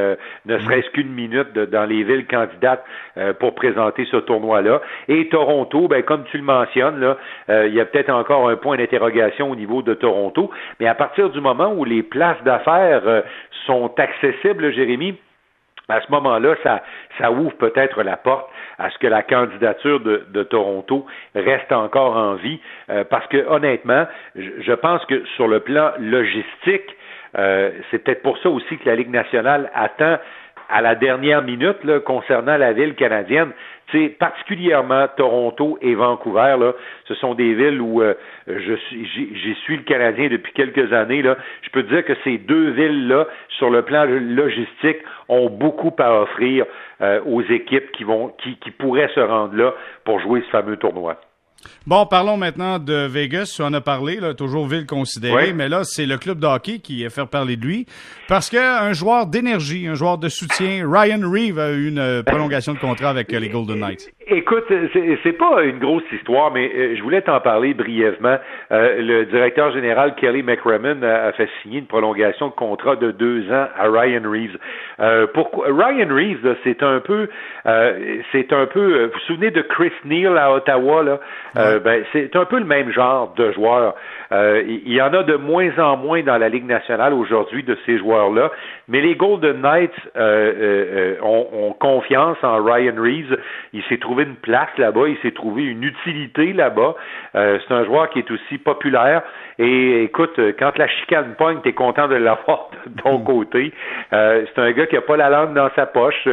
ne 0.45 0.57
serait-ce 0.59 0.89
qu'une 0.91 1.11
minute 1.11 1.53
dans 1.53 1.85
les 1.85 2.03
villes 2.03 2.25
candidates 2.27 2.83
pour 3.39 3.55
présenter 3.55 4.05
ce 4.05 4.17
tournoi-là. 4.17 4.81
Et 5.07 5.27
Toronto, 5.29 5.87
ben, 5.87 6.03
comme 6.03 6.23
tu 6.25 6.37
le 6.37 6.43
mentionnes, 6.43 6.99
là, 6.99 7.17
il 7.65 7.73
y 7.73 7.79
a 7.79 7.85
peut-être 7.85 8.09
encore 8.09 8.49
un 8.49 8.55
point 8.55 8.77
d'interrogation 8.77 9.51
au 9.51 9.55
niveau 9.55 9.81
de 9.81 9.93
Toronto, 9.93 10.51
mais 10.79 10.87
à 10.87 10.95
partir 10.95 11.29
du 11.29 11.41
moment 11.41 11.73
où 11.73 11.85
les 11.85 12.03
places 12.03 12.41
d'affaires 12.43 13.23
sont 13.65 13.91
accessibles, 13.97 14.71
Jérémy, 14.71 15.15
à 15.89 16.01
ce 16.01 16.11
moment-là, 16.11 16.55
ça, 16.63 16.83
ça 17.17 17.31
ouvre 17.31 17.55
peut-être 17.57 18.03
la 18.03 18.17
porte 18.17 18.49
à 18.77 18.89
ce 18.89 18.97
que 18.97 19.07
la 19.07 19.23
candidature 19.23 19.99
de, 19.99 20.25
de 20.29 20.43
Toronto 20.43 21.05
reste 21.35 21.71
encore 21.71 22.15
en 22.15 22.35
vie, 22.35 22.59
euh, 22.89 23.03
parce 23.03 23.27
que 23.27 23.45
honnêtement, 23.47 24.05
je, 24.35 24.73
pense 24.73 25.03
que 25.05 25.25
sur 25.35 25.47
le 25.47 25.59
plan 25.59 25.91
logistique, 25.99 26.95
euh, 27.37 27.71
c'est 27.91 28.03
peut-être 28.03 28.23
pour 28.23 28.37
ça 28.39 28.49
aussi 28.49 28.77
que 28.77 28.85
la 28.87 28.95
Ligue 28.95 29.11
nationale 29.11 29.69
attend 29.73 30.17
à 30.69 30.81
la 30.81 30.95
dernière 30.95 31.41
minute 31.41 31.77
concernant 32.05 32.57
la 32.57 32.73
ville 32.73 32.95
canadienne. 32.95 33.51
C'est 33.91 34.09
particulièrement 34.09 35.07
Toronto 35.17 35.79
et 35.81 35.95
Vancouver, 35.95 36.57
ce 37.07 37.15
sont 37.15 37.33
des 37.33 37.55
villes 37.55 37.81
où 37.81 38.03
euh, 38.03 38.13
je 38.47 38.75
suis, 38.75 39.05
j'y 39.07 39.55
suis 39.63 39.77
le 39.77 39.83
Canadien 39.83 40.29
depuis 40.29 40.53
quelques 40.53 40.93
années. 40.93 41.23
Je 41.23 41.69
peux 41.71 41.83
dire 41.83 42.05
que 42.05 42.13
ces 42.23 42.37
deux 42.37 42.69
villes-là, 42.69 43.25
sur 43.57 43.71
le 43.71 43.81
plan 43.81 44.05
logistique, 44.05 44.99
ont 45.27 45.49
beaucoup 45.49 45.93
à 45.97 46.21
offrir 46.21 46.65
euh, 47.01 47.19
aux 47.25 47.41
équipes 47.41 47.91
qui 47.93 48.03
vont, 48.03 48.27
qui, 48.43 48.57
qui 48.57 48.69
pourraient 48.69 49.11
se 49.15 49.19
rendre 49.19 49.55
là 49.55 49.73
pour 50.03 50.19
jouer 50.19 50.41
ce 50.41 50.49
fameux 50.51 50.77
tournoi. 50.77 51.19
Bon, 51.87 52.05
parlons 52.05 52.37
maintenant 52.37 52.79
de 52.79 53.05
Vegas. 53.05 53.53
Tu 53.55 53.61
en 53.61 53.73
as 53.73 53.81
parlé, 53.81 54.19
là, 54.19 54.33
toujours 54.33 54.67
ville 54.67 54.85
considérée, 54.85 55.53
mais 55.53 55.69
là, 55.69 55.83
c'est 55.83 56.05
le 56.05 56.17
club 56.17 56.39
de 56.39 56.47
hockey 56.47 56.79
qui 56.79 57.05
a 57.05 57.09
fait 57.09 57.25
parler 57.25 57.57
de 57.57 57.65
lui 57.65 57.85
parce 58.27 58.49
qu'un 58.49 58.93
joueur 58.93 59.25
d'énergie, 59.25 59.87
un 59.87 59.95
joueur 59.95 60.17
de 60.17 60.29
soutien, 60.29 60.89
Ryan 60.89 61.21
Reeve 61.23 61.59
a 61.59 61.71
eu 61.71 61.87
une 61.87 61.99
euh, 61.99 62.23
prolongation 62.23 62.73
de 62.73 62.79
contrat 62.79 63.09
avec 63.09 63.33
euh, 63.33 63.39
les 63.39 63.49
Golden 63.49 63.79
Knights. 63.79 64.11
Écoute, 64.31 64.65
c'est 65.23 65.37
pas 65.37 65.63
une 65.63 65.79
grosse 65.79 66.03
histoire, 66.11 66.51
mais 66.51 66.71
euh, 66.73 66.95
je 66.95 67.01
voulais 67.03 67.21
t'en 67.21 67.39
parler 67.39 67.73
brièvement. 67.73 68.37
le 68.69 69.23
directeur 69.25 69.71
général 69.71 70.15
Kelly 70.15 70.43
McRaman 70.43 71.03
a, 71.03 71.31
fait 71.33 71.49
signer 71.61 71.79
une 71.79 71.87
prolongation 71.87 72.47
de 72.47 72.53
contrat 72.53 72.95
de 72.95 73.11
deux 73.11 73.51
ans 73.51 73.67
à 73.77 73.89
Ryan 73.89 74.21
Reeves. 74.23 74.57
pourquoi 75.33 75.67
Ryan 75.67 76.09
Reeves, 76.09 76.55
c'est 76.63 76.83
un 76.83 76.99
peu, 76.99 77.29
c'est 78.31 78.53
un 78.53 78.65
peu. 78.65 79.05
Vous 79.05 79.11
vous 79.11 79.19
souvenez 79.27 79.51
de 79.51 79.61
Chris 79.61 79.91
Neal 80.05 80.37
à 80.37 80.53
Ottawa 80.53 81.03
là? 81.03 81.19
Euh, 81.57 81.79
ben, 81.79 82.03
c'est 82.13 82.35
un 82.35 82.45
peu 82.45 82.59
le 82.59 82.65
même 82.65 82.91
genre 82.91 83.33
de 83.35 83.51
joueur. 83.51 83.95
Euh, 84.31 84.63
il 84.65 84.93
y 84.93 85.01
en 85.01 85.13
a 85.13 85.23
de 85.23 85.35
moins 85.35 85.71
en 85.79 85.97
moins 85.97 86.21
dans 86.21 86.37
la 86.37 86.49
Ligue 86.49 86.65
nationale 86.65 87.13
aujourd'hui 87.13 87.63
de 87.63 87.77
ces 87.85 87.97
joueurs-là, 87.97 88.51
mais 88.87 89.01
les 89.01 89.15
Golden 89.15 89.61
Knights 89.61 89.91
euh, 90.15 91.15
ont, 91.21 91.73
confiance 91.79 92.37
en 92.43 92.63
Ryan 92.63 92.95
Reeves. 92.97 93.37
Il 93.73 93.83
s'est 93.83 93.97
trouvé 93.97 94.18
une 94.23 94.35
place 94.35 94.69
là-bas, 94.77 95.07
il 95.07 95.17
s'est 95.17 95.31
trouvé 95.31 95.63
une 95.63 95.83
utilité 95.83 96.53
là-bas. 96.53 96.95
c'est 97.33 97.71
un 97.71 97.85
joueur 97.85 98.09
qui 98.09 98.19
est 98.19 98.31
aussi 98.31 98.57
populaire. 98.57 99.21
Et 99.57 100.03
écoute, 100.03 100.39
quand 100.57 100.77
la 100.77 100.87
chicane 100.87 101.35
pogne, 101.37 101.59
t'es 101.61 101.73
content 101.73 102.07
de 102.07 102.15
l'avoir 102.15 102.69
de 102.85 103.01
ton 103.01 103.19
mm. 103.19 103.23
côté. 103.23 103.73
c'est 104.11 104.57
un 104.59 104.71
gars 104.71 104.87
qui 104.87 104.97
a 104.97 105.01
pas 105.01 105.17
la 105.17 105.29
langue 105.29 105.53
dans 105.53 105.69
sa 105.75 105.85
poche. 105.85 106.27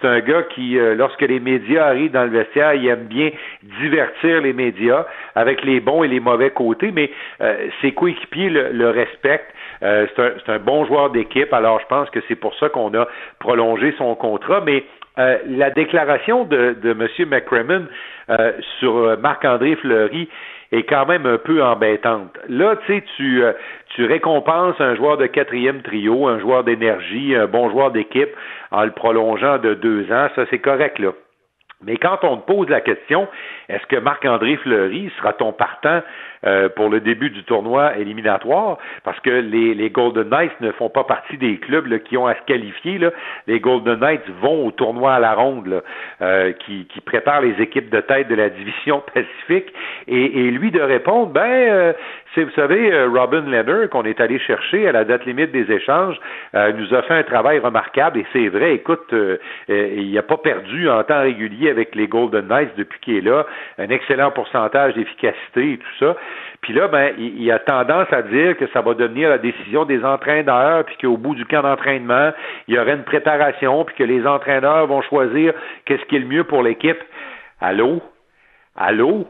C'est 0.00 0.08
un 0.08 0.20
gars 0.20 0.42
qui, 0.42 0.78
euh, 0.78 0.94
lorsque 0.94 1.22
les 1.22 1.40
médias 1.40 1.86
arrivent 1.86 2.12
dans 2.12 2.24
le 2.24 2.30
vestiaire, 2.30 2.74
il 2.74 2.86
aime 2.86 3.06
bien 3.06 3.30
divertir 3.62 4.42
les 4.42 4.52
médias 4.52 5.06
avec 5.34 5.64
les 5.64 5.80
bons 5.80 6.02
et 6.04 6.08
les 6.08 6.20
mauvais 6.20 6.50
côtés, 6.50 6.90
mais 6.92 7.10
euh, 7.40 7.68
ses 7.80 7.92
coéquipiers 7.92 8.50
le, 8.50 8.72
le 8.72 8.90
respectent. 8.90 9.52
Euh, 9.82 10.06
c'est 10.14 10.52
un, 10.52 10.58
bon 10.58 10.84
joueur 10.86 11.10
d'équipe, 11.10 11.52
alors 11.52 11.80
je 11.80 11.86
pense 11.86 12.10
que 12.10 12.20
c'est 12.28 12.36
pour 12.36 12.54
ça 12.56 12.68
qu'on 12.68 12.94
a 12.94 13.06
prolongé 13.38 13.94
son 13.98 14.14
contrat, 14.14 14.62
mais 14.64 14.84
la 15.16 15.70
déclaration 15.70 16.44
de, 16.44 16.76
de 16.82 16.90
M. 16.90 17.28
McCrimmon 17.28 17.86
sur 18.78 19.18
Marc-André 19.18 19.76
Fleury 19.76 20.28
est 20.72 20.82
quand 20.82 21.06
même 21.06 21.26
un 21.26 21.38
peu 21.38 21.62
embêtante. 21.62 22.36
Là, 22.48 22.76
tu 22.86 22.94
sais, 22.94 23.04
euh, 23.20 23.52
tu 23.94 24.04
récompenses 24.04 24.80
un 24.80 24.94
joueur 24.96 25.16
de 25.16 25.26
quatrième 25.26 25.82
trio, 25.82 26.26
un 26.26 26.38
joueur 26.40 26.64
d'énergie, 26.64 27.34
un 27.34 27.46
bon 27.46 27.70
joueur 27.70 27.92
d'équipe 27.92 28.30
en 28.70 28.84
le 28.84 28.90
prolongeant 28.90 29.58
de 29.58 29.74
deux 29.74 30.10
ans, 30.12 30.28
ça 30.34 30.44
c'est 30.50 30.58
correct 30.58 30.98
là. 30.98 31.12
Mais 31.82 31.98
quand 31.98 32.18
on 32.22 32.38
te 32.38 32.46
pose 32.46 32.68
la 32.70 32.80
question, 32.80 33.28
est-ce 33.68 33.86
que 33.86 33.96
Marc-André 33.96 34.56
Fleury 34.56 35.10
sera 35.18 35.32
ton 35.32 35.52
partant 35.52 36.00
euh, 36.46 36.68
pour 36.68 36.88
le 36.88 37.00
début 37.00 37.30
du 37.30 37.42
tournoi 37.42 37.96
éliminatoire? 37.96 38.78
Parce 39.02 39.18
que 39.20 39.30
les, 39.30 39.90
Golden 39.90 40.28
Knights 40.28 40.60
ne 40.60 40.70
font 40.72 40.88
pas 40.88 41.04
partie 41.04 41.36
des 41.36 41.58
clubs 41.58 41.98
qui 42.04 42.16
ont 42.16 42.26
à 42.26 42.34
se 42.34 42.42
qualifier. 42.46 43.00
Les 43.46 43.60
Golden 43.60 43.98
Knights 43.98 44.28
vont 44.40 44.66
au 44.66 44.70
tournoi 44.70 45.14
à 45.14 45.18
la 45.18 45.34
ronde 45.34 45.82
euh, 46.22 46.52
qui, 46.52 46.86
qui 46.86 47.00
prépare 47.00 47.40
les 47.40 47.60
équipes 47.60 47.90
de 47.90 48.00
tête 48.00 48.28
de 48.28 48.34
la 48.34 48.50
division 48.50 49.02
Pacifique. 49.12 49.72
Et, 50.06 50.46
et 50.46 50.50
lui 50.50 50.70
de 50.70 50.80
répondre, 50.80 51.32
ben, 51.32 51.42
euh, 51.42 51.92
c'est, 52.34 52.44
vous 52.44 52.52
savez, 52.52 52.92
euh, 52.92 53.08
Robin 53.08 53.42
Leonard, 53.42 53.88
qu'on 53.90 54.04
est 54.04 54.20
allé 54.20 54.38
chercher 54.38 54.86
à 54.88 54.92
la 54.92 55.04
date 55.04 55.24
limite 55.24 55.50
des 55.50 55.70
échanges, 55.72 56.18
nous 56.54 56.94
a 56.94 57.02
fait 57.02 57.14
un 57.14 57.22
travail 57.22 57.58
remarquable. 57.58 58.18
Et 58.18 58.26
c'est 58.32 58.48
vrai, 58.48 58.74
écoute, 58.74 59.14
il 59.68 60.12
n'a 60.12 60.22
pas 60.22 60.36
perdu 60.36 60.88
en 60.88 61.02
temps 61.02 61.20
régulier 61.20 61.70
avec 61.70 61.94
les 61.94 62.06
Golden 62.06 62.46
Knights 62.46 62.76
depuis 62.76 63.00
qu'il 63.00 63.16
est 63.16 63.20
là 63.20 63.46
un 63.78 63.88
excellent 63.88 64.30
pourcentage 64.30 64.94
d'efficacité 64.94 65.72
et 65.72 65.78
tout 65.78 65.96
ça. 65.98 66.16
Puis 66.60 66.72
là, 66.72 66.88
ben, 66.88 67.12
il, 67.18 67.42
y 67.42 67.50
a 67.50 67.58
tendance 67.58 68.12
à 68.12 68.22
dire 68.22 68.56
que 68.56 68.66
ça 68.68 68.80
va 68.80 68.94
devenir 68.94 69.28
la 69.28 69.38
décision 69.38 69.84
des 69.84 70.04
entraîneurs, 70.04 70.84
puis 70.84 70.96
qu'au 70.96 71.16
bout 71.16 71.34
du 71.34 71.44
camp 71.44 71.62
d'entraînement, 71.62 72.32
il 72.68 72.74
y 72.74 72.78
aurait 72.78 72.94
une 72.94 73.04
préparation, 73.04 73.84
puis 73.84 73.96
que 73.96 74.04
les 74.04 74.26
entraîneurs 74.26 74.86
vont 74.86 75.02
choisir 75.02 75.52
qu'est-ce 75.84 76.04
qui 76.06 76.16
est 76.16 76.20
le 76.20 76.26
mieux 76.26 76.44
pour 76.44 76.62
l'équipe. 76.62 76.98
Allô? 77.60 78.02
Allô? 78.76 79.26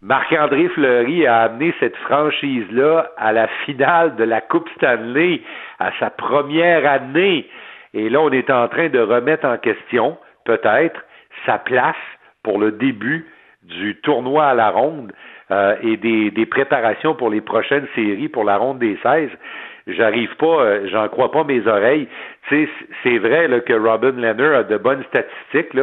Marc-André 0.00 0.68
Fleury 0.68 1.26
a 1.26 1.42
amené 1.42 1.74
cette 1.80 1.96
franchise-là 1.96 3.10
à 3.16 3.32
la 3.32 3.48
finale 3.66 4.14
de 4.14 4.22
la 4.22 4.40
Coupe 4.40 4.68
Stanley, 4.76 5.42
à 5.80 5.90
sa 5.98 6.10
première 6.10 6.88
année. 6.88 7.48
Et 7.94 8.08
là, 8.08 8.20
on 8.20 8.30
est 8.30 8.48
en 8.50 8.68
train 8.68 8.88
de 8.90 9.00
remettre 9.00 9.44
en 9.44 9.56
question, 9.56 10.16
peut-être, 10.44 11.02
sa 11.46 11.58
place 11.58 11.96
pour 12.44 12.58
le 12.58 12.72
début 12.72 13.26
du 13.68 13.96
tournoi 13.96 14.46
à 14.46 14.54
la 14.54 14.70
ronde 14.70 15.12
euh, 15.50 15.76
et 15.82 15.96
des, 15.96 16.46
préparations 16.46 17.14
pour 17.14 17.30
les 17.30 17.40
prochaines 17.40 17.86
séries 17.94 18.28
pour 18.28 18.44
la 18.44 18.56
ronde 18.56 18.78
des 18.78 18.98
16. 19.02 19.30
J'arrive 19.86 20.34
pas, 20.36 20.60
euh, 20.60 20.88
j'en 20.90 21.08
crois 21.08 21.30
pas 21.30 21.44
mes 21.44 21.66
oreilles. 21.66 22.08
C'est 22.50 23.18
vrai 23.18 23.48
que 23.66 23.72
Robin 23.72 24.12
Leonard 24.12 24.60
a 24.60 24.62
de 24.64 24.76
bonnes 24.76 25.04
statistiques, 25.04 25.78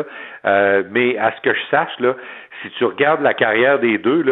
euh, 0.45 0.83
mais 0.91 1.17
à 1.17 1.31
ce 1.31 1.41
que 1.41 1.53
je 1.53 1.61
sache, 1.71 1.89
si 2.61 2.69
tu 2.71 2.85
regardes 2.85 3.21
la 3.21 3.33
carrière 3.33 3.79
des 3.79 3.97
deux, 3.97 4.23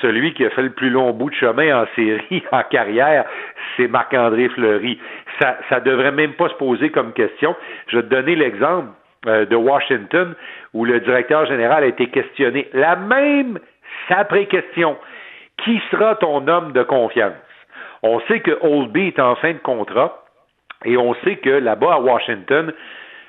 celui 0.00 0.32
qui 0.32 0.44
a 0.44 0.50
fait 0.50 0.62
le 0.62 0.70
plus 0.70 0.90
long 0.90 1.12
bout 1.12 1.30
de 1.30 1.34
chemin 1.34 1.82
en 1.82 1.86
série, 1.94 2.42
en 2.52 2.62
carrière, 2.62 3.24
c'est 3.76 3.88
Marc-André 3.88 4.48
Fleury. 4.50 4.98
Ça, 5.40 5.58
ça 5.68 5.80
devrait 5.80 6.12
même 6.12 6.32
pas 6.32 6.48
se 6.48 6.54
poser 6.54 6.90
comme 6.90 7.12
question. 7.12 7.54
Je 7.88 7.98
vais 7.98 8.02
te 8.02 8.08
donner 8.08 8.34
l'exemple 8.34 8.88
de 9.24 9.56
Washington 9.56 10.34
où 10.72 10.84
le 10.84 11.00
directeur 11.00 11.46
général 11.46 11.84
a 11.84 11.86
été 11.86 12.08
questionné. 12.08 12.68
La 12.72 12.96
même 12.96 13.58
après 14.08 14.46
question. 14.46 14.96
Qui 15.64 15.80
sera 15.90 16.14
ton 16.16 16.46
homme 16.48 16.72
de 16.72 16.82
confiance? 16.82 17.34
On 18.02 18.20
sait 18.20 18.40
que 18.40 18.58
Oldby 18.62 19.08
est 19.08 19.20
en 19.20 19.36
fin 19.36 19.52
de 19.52 19.58
contrat 19.58 20.24
et 20.84 20.96
on 20.96 21.14
sait 21.22 21.36
que 21.36 21.50
là-bas 21.50 21.94
à 21.94 22.00
Washington, 22.00 22.72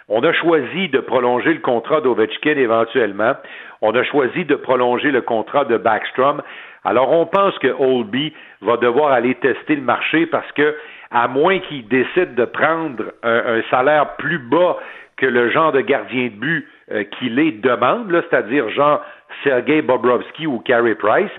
on 0.07 0.23
a 0.23 0.33
choisi 0.33 0.89
de 0.89 0.99
prolonger 0.99 1.53
le 1.53 1.59
contrat 1.59 2.01
d'Ovechkin 2.01 2.57
éventuellement. 2.57 3.33
On 3.81 3.93
a 3.95 4.03
choisi 4.03 4.45
de 4.45 4.55
prolonger 4.55 5.11
le 5.11 5.21
contrat 5.21 5.65
de 5.65 5.77
Backstrom. 5.77 6.41
Alors, 6.83 7.11
on 7.11 7.25
pense 7.25 7.57
que 7.59 7.67
Oldby 7.67 8.33
va 8.61 8.77
devoir 8.77 9.11
aller 9.11 9.35
tester 9.35 9.75
le 9.75 9.81
marché 9.81 10.25
parce 10.25 10.51
que, 10.53 10.75
à 11.11 11.27
moins 11.27 11.59
qu'il 11.59 11.87
décide 11.87 12.35
de 12.35 12.45
prendre 12.45 13.03
un, 13.23 13.61
salaire 13.69 14.15
plus 14.15 14.39
bas 14.39 14.77
que 15.17 15.25
le 15.25 15.51
genre 15.51 15.71
de 15.71 15.81
gardien 15.81 16.25
de 16.25 16.39
but 16.39 16.67
euh, 16.91 17.03
qu'il 17.03 17.37
est 17.39 17.61
demande, 17.61 18.11
c'est-à-dire 18.29 18.69
genre 18.69 19.01
Sergei 19.43 19.81
Bobrovski 19.81 20.47
ou 20.47 20.59
Carey 20.59 20.95
Price, 20.95 21.31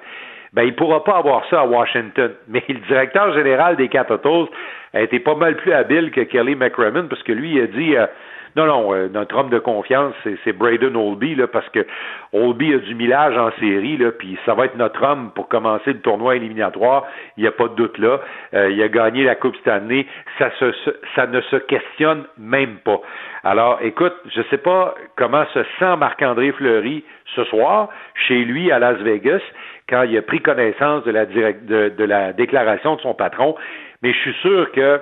ben 0.52 0.64
il 0.64 0.74
pourra 0.74 1.02
pas 1.02 1.16
avoir 1.16 1.44
ça 1.48 1.62
à 1.62 1.66
Washington. 1.66 2.32
Mais 2.48 2.62
le 2.68 2.80
directeur 2.86 3.32
général 3.34 3.76
des 3.76 3.88
Capitals 3.88 4.46
a 4.92 5.00
été 5.00 5.18
pas 5.18 5.34
mal 5.34 5.56
plus 5.56 5.72
habile 5.72 6.10
que 6.10 6.20
Kelly 6.20 6.54
McCrimmon 6.54 7.08
parce 7.08 7.22
que 7.22 7.32
lui 7.32 7.54
il 7.54 7.60
a 7.62 7.66
dit 7.66 7.96
euh, 7.96 8.06
non, 8.56 8.66
non, 8.66 8.94
euh, 8.94 9.08
notre 9.08 9.36
homme 9.36 9.48
de 9.48 9.58
confiance, 9.58 10.14
c'est 10.44 10.52
Braden 10.52 10.96
Olby, 10.96 11.34
là, 11.34 11.46
parce 11.46 11.68
que 11.70 11.86
Olby 12.32 12.74
a 12.74 12.78
du 12.78 12.94
millage 12.94 13.36
en 13.36 13.50
série, 13.58 13.96
là, 13.96 14.12
puis 14.12 14.38
ça 14.44 14.54
va 14.54 14.66
être 14.66 14.76
notre 14.76 15.02
homme 15.02 15.30
pour 15.34 15.48
commencer 15.48 15.92
le 15.92 16.00
tournoi 16.00 16.36
éliminatoire. 16.36 17.06
Il 17.36 17.42
n'y 17.42 17.48
a 17.48 17.52
pas 17.52 17.68
de 17.68 17.74
doute 17.74 17.96
là. 17.98 18.20
Euh, 18.54 18.70
il 18.70 18.82
a 18.82 18.88
gagné 18.88 19.24
la 19.24 19.34
Coupe 19.34 19.56
Stanley. 19.56 20.06
Ça, 20.38 20.50
se, 20.58 20.72
ça 21.14 21.26
ne 21.26 21.40
se 21.40 21.56
questionne 21.56 22.24
même 22.38 22.76
pas. 22.84 23.00
Alors, 23.44 23.78
écoute, 23.82 24.14
je 24.34 24.40
ne 24.40 24.44
sais 24.46 24.58
pas 24.58 24.94
comment 25.16 25.44
se 25.54 25.62
sent 25.78 25.96
Marc-André 25.96 26.52
Fleury 26.52 27.04
ce 27.34 27.44
soir, 27.44 27.88
chez 28.14 28.44
lui 28.44 28.70
à 28.70 28.78
Las 28.78 28.98
Vegas, 28.98 29.40
quand 29.88 30.02
il 30.02 30.16
a 30.16 30.22
pris 30.22 30.40
connaissance 30.40 31.04
de 31.04 31.10
la, 31.10 31.24
de, 31.24 31.88
de 31.96 32.04
la 32.04 32.32
déclaration 32.32 32.96
de 32.96 33.00
son 33.00 33.14
patron, 33.14 33.54
mais 34.02 34.12
je 34.12 34.18
suis 34.18 34.34
sûr 34.42 34.70
que 34.72 35.00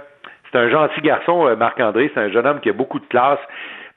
c'est 0.50 0.58
un 0.58 0.68
gentil 0.68 1.00
garçon, 1.00 1.46
euh, 1.46 1.56
Marc-André, 1.56 2.10
c'est 2.14 2.20
un 2.20 2.30
jeune 2.30 2.46
homme 2.46 2.60
qui 2.60 2.70
a 2.70 2.72
beaucoup 2.72 2.98
de 2.98 3.06
classe, 3.06 3.38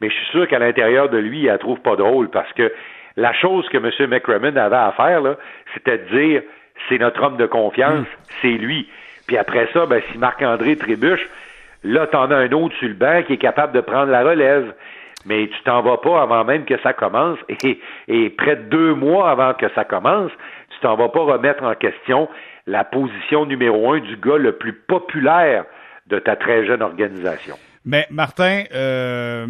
mais 0.02 0.10
je 0.10 0.16
suis 0.16 0.32
sûr 0.32 0.48
qu'à 0.48 0.60
l'intérieur 0.60 1.10
de 1.10 1.18
lui, 1.18 1.40
il 1.40 1.46
la 1.46 1.58
trouve 1.58 1.80
pas 1.80 1.96
drôle 1.96 2.30
parce 2.30 2.52
que 2.54 2.72
la 3.16 3.34
chose 3.34 3.68
que 3.70 3.78
M. 3.78 4.10
McCrimmon 4.10 4.56
avait 4.56 4.76
à 4.76 4.94
faire, 4.96 5.22
c'était 5.74 5.98
de 5.98 6.18
dire 6.18 6.42
c'est 6.90 6.98
notre 6.98 7.22
homme 7.24 7.38
de 7.38 7.46
confiance, 7.46 8.02
mm. 8.02 8.06
c'est 8.42 8.58
lui. 8.58 8.90
Puis 9.28 9.38
après 9.38 9.70
ça, 9.74 9.86
ben, 9.86 10.02
si 10.12 10.18
Marc-André 10.18 10.76
trébuche, 10.76 11.28
là, 11.84 12.08
t'en 12.08 12.30
as 12.32 12.36
un 12.36 12.52
autre 12.52 12.76
sur 12.78 12.88
le 12.88 12.94
banc 12.94 13.24
qui 13.26 13.34
est 13.34 13.38
capable 13.38 13.74
de 13.74 13.82
prendre 13.82 14.12
la 14.12 14.24
relève. 14.24 14.74
Mais 15.26 15.48
tu 15.48 15.64
t'en 15.64 15.82
vas 15.82 15.98
pas 15.98 16.22
avant 16.22 16.44
même 16.44 16.66
que 16.66 16.78
ça 16.82 16.92
commence. 16.92 17.40
Et, 17.64 17.80
et 18.10 18.30
près 18.30 18.58
de 18.58 18.64
deux 18.64 18.94
mois 18.94 19.30
avant 19.30 19.54
que 19.54 19.68
ça 19.74 19.86
commence, 19.86 20.32
tu 20.70 20.80
t'en 20.82 20.96
vas 20.96 21.08
pas 21.08 21.22
remettre 21.22 21.64
en 21.64 21.74
question 21.76 22.28
la 22.68 22.84
position 22.84 23.46
numéro 23.46 23.94
un 23.94 24.00
du 24.00 24.18
gars 24.18 24.38
le 24.38 24.54
plus 24.54 24.74
populaire 24.74 25.64
de 26.08 26.20
ta 26.20 26.36
très 26.36 26.66
jeune 26.66 26.82
organisation. 26.82 27.56
Mais 27.86 28.08
Martin, 28.10 28.64
euh, 28.74 29.46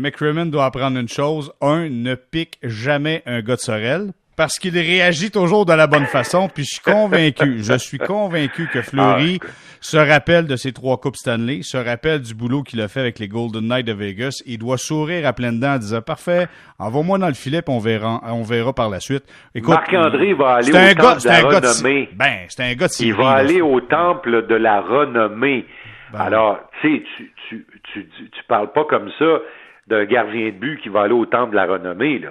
doit 0.46 0.66
apprendre 0.66 0.98
une 0.98 1.10
chose. 1.10 1.54
Un, 1.62 1.90
ne 1.90 2.16
pique 2.16 2.58
jamais 2.64 3.22
un 3.26 3.42
gars 3.42 3.56
de 3.56 3.62
Sorel 3.62 4.12
parce 4.36 4.58
qu'il 4.58 4.78
réagit 4.78 5.32
toujours 5.32 5.66
de 5.66 5.74
la 5.74 5.88
bonne 5.88 6.06
façon, 6.06 6.50
puis 6.50 6.64
je 6.64 6.72
suis 6.72 6.82
convaincu, 6.82 7.60
je 7.64 7.78
suis 7.78 8.00
convaincu 8.00 8.68
que 8.72 8.82
Fleury 8.82 9.40
ah, 9.44 9.48
se 9.80 9.98
rappelle 9.98 10.48
de 10.48 10.56
ses 10.56 10.72
trois 10.72 10.98
coupes 10.98 11.16
Stanley, 11.16 11.62
se 11.62 11.78
rappelle 11.78 12.22
du 12.22 12.34
boulot 12.34 12.64
qu'il 12.64 12.82
a 12.82 12.88
fait 12.88 13.02
avec 13.02 13.20
les 13.20 13.28
Golden 13.28 13.68
Knights 13.68 13.86
de 13.86 13.94
Vegas, 13.94 14.42
il 14.46 14.58
doit 14.58 14.78
sourire 14.78 15.28
à 15.28 15.34
pleines 15.34 15.60
dents 15.60 15.76
en 15.76 15.78
disant 15.78 16.02
parfait, 16.02 16.48
envoie-moi 16.80 17.18
dans 17.20 17.28
le 17.28 17.34
filet, 17.34 17.62
puis 17.62 17.74
on 17.74 17.80
verra, 17.80 18.22
on 18.32 18.44
verra 18.44 18.74
par 18.74 18.90
la 18.90 19.00
suite. 19.00 19.24
Marc-André 19.56 20.34
va 20.34 20.56
aller 20.56 20.72
au 20.72 20.74
temple 20.74 21.22
de 21.22 21.28
la 21.28 21.42
renommée. 21.42 22.10
ben, 22.16 22.38
c'est 22.48 22.64
un 22.64 22.74
gars 22.74 22.88
de 22.88 22.94
Il 23.02 23.14
va 23.14 23.30
aller 23.30 23.62
au 23.62 23.82
temple 23.82 24.48
de 24.48 24.56
la 24.56 24.82
renommée. 24.82 25.66
Ben 26.14 26.20
Alors, 26.20 26.60
tu 26.80 26.98
sais, 26.98 27.04
tu, 27.18 27.32
tu, 27.50 27.66
tu, 27.92 28.06
tu 28.30 28.44
parles 28.48 28.72
pas 28.72 28.86
comme 28.86 29.12
ça 29.20 29.42
d'un 29.88 30.06
gardien 30.06 30.46
de 30.46 30.52
but 30.52 30.80
qui 30.80 30.88
va 30.88 31.02
aller 31.02 31.14
au 31.14 31.26
temple 31.26 31.52
de 31.52 31.56
la 31.58 31.66
renommée, 31.66 32.20
là 32.20 32.30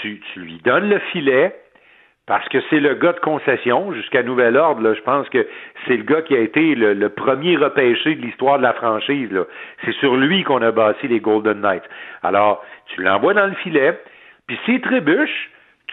tu, 0.00 0.20
lui 0.36 0.60
donnes 0.64 0.88
le 0.88 0.98
filet 1.12 1.54
parce 2.26 2.48
que 2.48 2.58
c'est 2.70 2.80
le 2.80 2.94
gars 2.94 3.12
de 3.12 3.20
concession 3.20 3.92
jusqu'à 3.92 4.22
nouvel 4.22 4.56
ordre. 4.56 4.80
Là, 4.80 4.94
je 4.94 5.00
pense 5.02 5.28
que 5.28 5.46
c'est 5.86 5.96
le 5.96 6.04
gas 6.04 6.22
qui 6.22 6.34
a 6.34 6.40
été 6.40 6.74
le, 6.74 7.08
premier 7.10 7.56
repêché 7.56 8.14
de 8.14 8.22
l'histoire 8.22 8.58
de 8.58 8.62
la 8.62 8.72
franchise. 8.72 9.28
C'est 9.84 9.94
sur 9.96 10.16
lui 10.16 10.42
qu'on 10.42 10.62
a 10.62 10.70
bâti 10.70 11.06
les 11.06 11.20
Golden 11.20 11.60
Knights. 11.60 11.88
Alors, 12.22 12.64
tu 12.86 13.02
l'envoies 13.02 13.34
dans 13.34 13.46
le 13.46 13.54
filet, 13.54 13.98
puis 14.46 14.58
s'il 14.64 14.80
trébuche, 14.80 15.50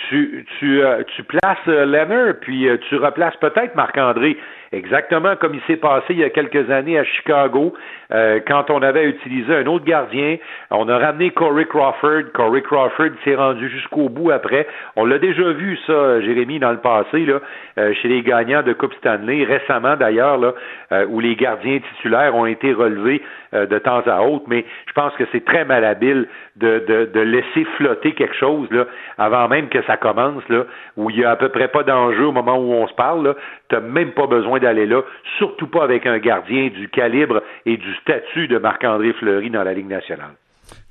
tu, 0.07 0.45
tu, 0.57 0.81
euh, 0.81 1.03
tu 1.15 1.23
places 1.23 1.57
euh, 1.67 2.33
puis 2.39 2.69
euh, 2.69 2.77
tu 2.87 2.95
replaces 2.95 3.35
peut-être 3.37 3.75
Marc-André 3.75 4.37
exactement 4.71 5.35
comme 5.35 5.55
il 5.55 5.61
s'est 5.67 5.77
passé 5.77 6.05
il 6.09 6.19
y 6.19 6.23
a 6.23 6.29
quelques 6.29 6.69
années 6.69 6.97
à 6.97 7.03
Chicago, 7.03 7.73
euh, 8.11 8.39
quand 8.47 8.69
on 8.69 8.81
avait 8.81 9.05
utilisé 9.05 9.55
un 9.55 9.65
autre 9.65 9.85
gardien. 9.85 10.37
On 10.69 10.87
a 10.89 10.97
ramené 10.97 11.31
Corey 11.31 11.65
Crawford. 11.65 12.31
Corey 12.33 12.61
Crawford 12.61 13.11
s'est 13.23 13.35
rendu 13.35 13.69
jusqu'au 13.69 14.09
bout 14.09 14.31
après. 14.31 14.67
On 14.95 15.05
l'a 15.05 15.19
déjà 15.19 15.51
vu, 15.51 15.77
ça, 15.87 16.21
Jérémy, 16.21 16.59
dans 16.59 16.71
le 16.71 16.79
passé, 16.79 17.25
là, 17.25 17.39
euh, 17.77 17.93
chez 18.01 18.07
les 18.07 18.21
gagnants 18.21 18.63
de 18.63 18.73
Coupe 18.73 18.93
Stanley, 18.95 19.43
récemment 19.43 19.95
d'ailleurs, 19.95 20.37
là, 20.37 20.53
euh, 20.91 21.05
où 21.09 21.19
les 21.19 21.35
gardiens 21.35 21.79
titulaires 21.95 22.35
ont 22.35 22.45
été 22.45 22.73
relevés 22.73 23.21
de 23.53 23.79
temps 23.79 24.01
à 24.05 24.21
autre. 24.21 24.45
Mais 24.47 24.63
je 24.87 24.93
pense 24.93 25.13
que 25.15 25.25
c'est 25.33 25.43
très 25.43 25.65
malhabile 25.65 26.27
de, 26.55 26.83
de, 26.87 27.09
de, 27.13 27.19
laisser 27.19 27.65
flotter 27.75 28.13
quelque 28.13 28.35
chose 28.35 28.69
là, 28.71 28.85
avant 29.17 29.49
même 29.49 29.67
que 29.67 29.81
ça 29.83 29.97
commence, 29.97 30.47
là, 30.47 30.63
où 30.95 31.09
il 31.09 31.19
y 31.19 31.25
a 31.25 31.31
à 31.31 31.35
peu 31.35 31.49
près 31.49 31.67
pas 31.67 31.83
d'enjeu 31.83 32.27
au 32.27 32.31
moment 32.31 32.57
où 32.57 32.71
on 32.71 32.87
se 32.87 32.93
parle. 32.93 33.35
Tu 33.69 33.75
n'as 33.75 33.81
même 33.81 34.11
pas 34.11 34.27
besoin 34.27 34.59
d'aller 34.61 34.85
là, 34.85 35.01
surtout 35.37 35.67
pas 35.67 35.83
avec 35.83 36.05
un 36.05 36.19
gardien 36.19 36.69
du 36.69 36.87
calibre 36.89 37.41
et 37.65 37.77
du 37.77 37.95
statut 37.95 38.47
de 38.47 38.57
Marc-André 38.57 39.13
Fleury 39.13 39.49
dans 39.49 39.63
la 39.63 39.73
Ligue 39.73 39.89
nationale. 39.89 40.35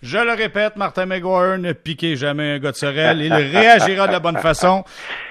Je 0.03 0.19
le 0.19 0.33
répète, 0.33 0.77
Martin 0.77 1.07
McGuire 1.07 1.59
ne 1.59 1.73
piquez 1.73 2.17
jamais 2.17 2.55
un 2.55 2.59
gars 2.59 2.71
de 2.73 2.77
Sorel. 2.77 3.21
Il 3.21 3.33
réagira 3.33 4.07
de 4.07 4.12
la 4.12 4.21
bonne 4.21 4.39
façon. 4.39 4.85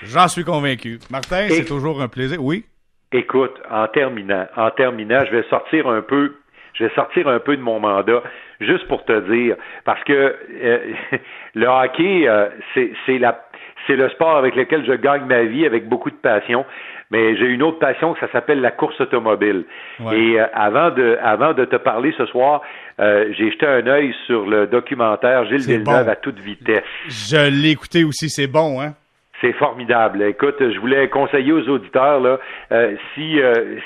J'en 0.04 0.28
suis 0.28 0.44
convaincu. 0.44 1.00
Martin, 1.12 1.48
c'est 1.50 1.66
toujours 1.66 2.02
un 2.02 2.08
plaisir. 2.08 2.40
Oui? 2.42 2.66
Écoute, 3.12 3.56
en 3.70 3.88
terminant, 3.88 4.46
en 4.56 4.70
terminant, 4.72 5.26
je 5.26 5.38
vais 5.38 5.44
sortir 5.50 5.88
un 5.88 6.02
peu, 6.02 6.36
je 6.74 6.84
vais 6.84 6.94
sortir 6.94 7.28
un 7.28 7.40
peu 7.40 7.58
de 7.58 7.62
mon 7.62 7.80
mandat, 7.80 8.22
juste 8.62 8.88
pour 8.88 9.04
te 9.06 9.20
dire, 9.32 9.56
parce 9.84 10.04
que 10.04 10.36
euh, 10.64 10.94
le 11.56 11.68
hockey, 11.68 12.28
euh, 12.28 12.50
c'est 12.76 13.18
la 13.18 13.40
c'est 13.88 13.96
le 13.96 14.10
sport 14.10 14.38
avec 14.38 14.56
lequel 14.56 14.86
je 14.86 14.94
gagne 14.94 15.26
ma 15.26 15.44
vie 15.44 15.66
avec 15.66 15.90
beaucoup 15.90 16.12
de 16.12 16.16
passion. 16.16 16.66
Mais 17.12 17.36
j'ai 17.38 17.46
une 17.46 17.64
autre 17.64 17.80
passion, 17.80 18.16
ça 18.20 18.32
s'appelle 18.32 18.62
la 18.62 18.70
course 18.70 19.00
automobile. 19.02 19.66
Et 20.12 20.40
euh, 20.40 20.46
avant 20.54 20.92
de 20.92 21.18
avant 21.24 21.54
de 21.54 21.66
te 21.66 21.76
parler 21.76 22.14
ce 22.16 22.26
soir, 22.28 22.62
euh, 23.00 23.34
j'ai 23.36 23.52
jeté 23.52 23.66
un 23.66 23.88
œil 23.88 24.14
sur 24.28 24.46
le 24.46 24.68
documentaire 24.68 25.46
Gilles 25.46 25.66
Villeneuve 25.66 26.08
à 26.08 26.16
toute 26.16 26.40
vitesse. 26.40 26.84
Je 27.08 27.50
l'ai 27.50 27.72
écouté 27.72 28.04
aussi, 28.04 28.30
c'est 28.30 28.48
bon, 28.48 28.80
hein? 28.80 28.94
C'est 29.42 29.54
formidable. 29.54 30.22
Écoute, 30.22 30.58
je 30.60 30.78
voulais 30.82 31.08
conseiller 31.08 31.54
aux 31.54 31.68
auditeurs 31.70 32.20
là, 32.20 32.40
euh, 32.74 32.96
si 33.16 33.40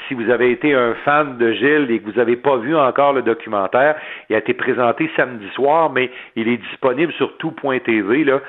si 0.08 0.15
vous 0.15 0.30
avez 0.30 0.51
été 0.51 0.74
un 0.74 0.96
fan 1.06 1.38
de 1.38 1.53
Gilles 1.53 1.92
et 1.92 2.00
que 2.00 2.06
vous 2.06 2.18
n'avez 2.18 2.36
pas 2.36 2.58
vu 2.58 2.75
encore 2.75 3.13
le 3.13 3.22
documentaire, 3.22 3.96
il 4.30 4.36
a 4.36 4.39
été 4.39 4.53
présenté 4.56 5.10
samedi 5.15 5.48
soir, 5.53 5.92
mais 5.92 6.10
il 6.36 6.50
est 6.50 6.58
disponible 6.58 7.13
sur 7.13 7.38
tout.tv 7.38 8.24
là. 8.25 8.42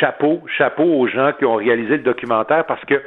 chapeau, 0.00 0.42
chapeau 0.58 0.84
aux 0.84 1.06
gens 1.06 1.30
qui 1.38 1.46
ont 1.46 1.54
réalisé 1.54 1.96
le 1.96 2.02
documentaire 2.02 2.66
parce 2.66 2.84
que 2.84 3.00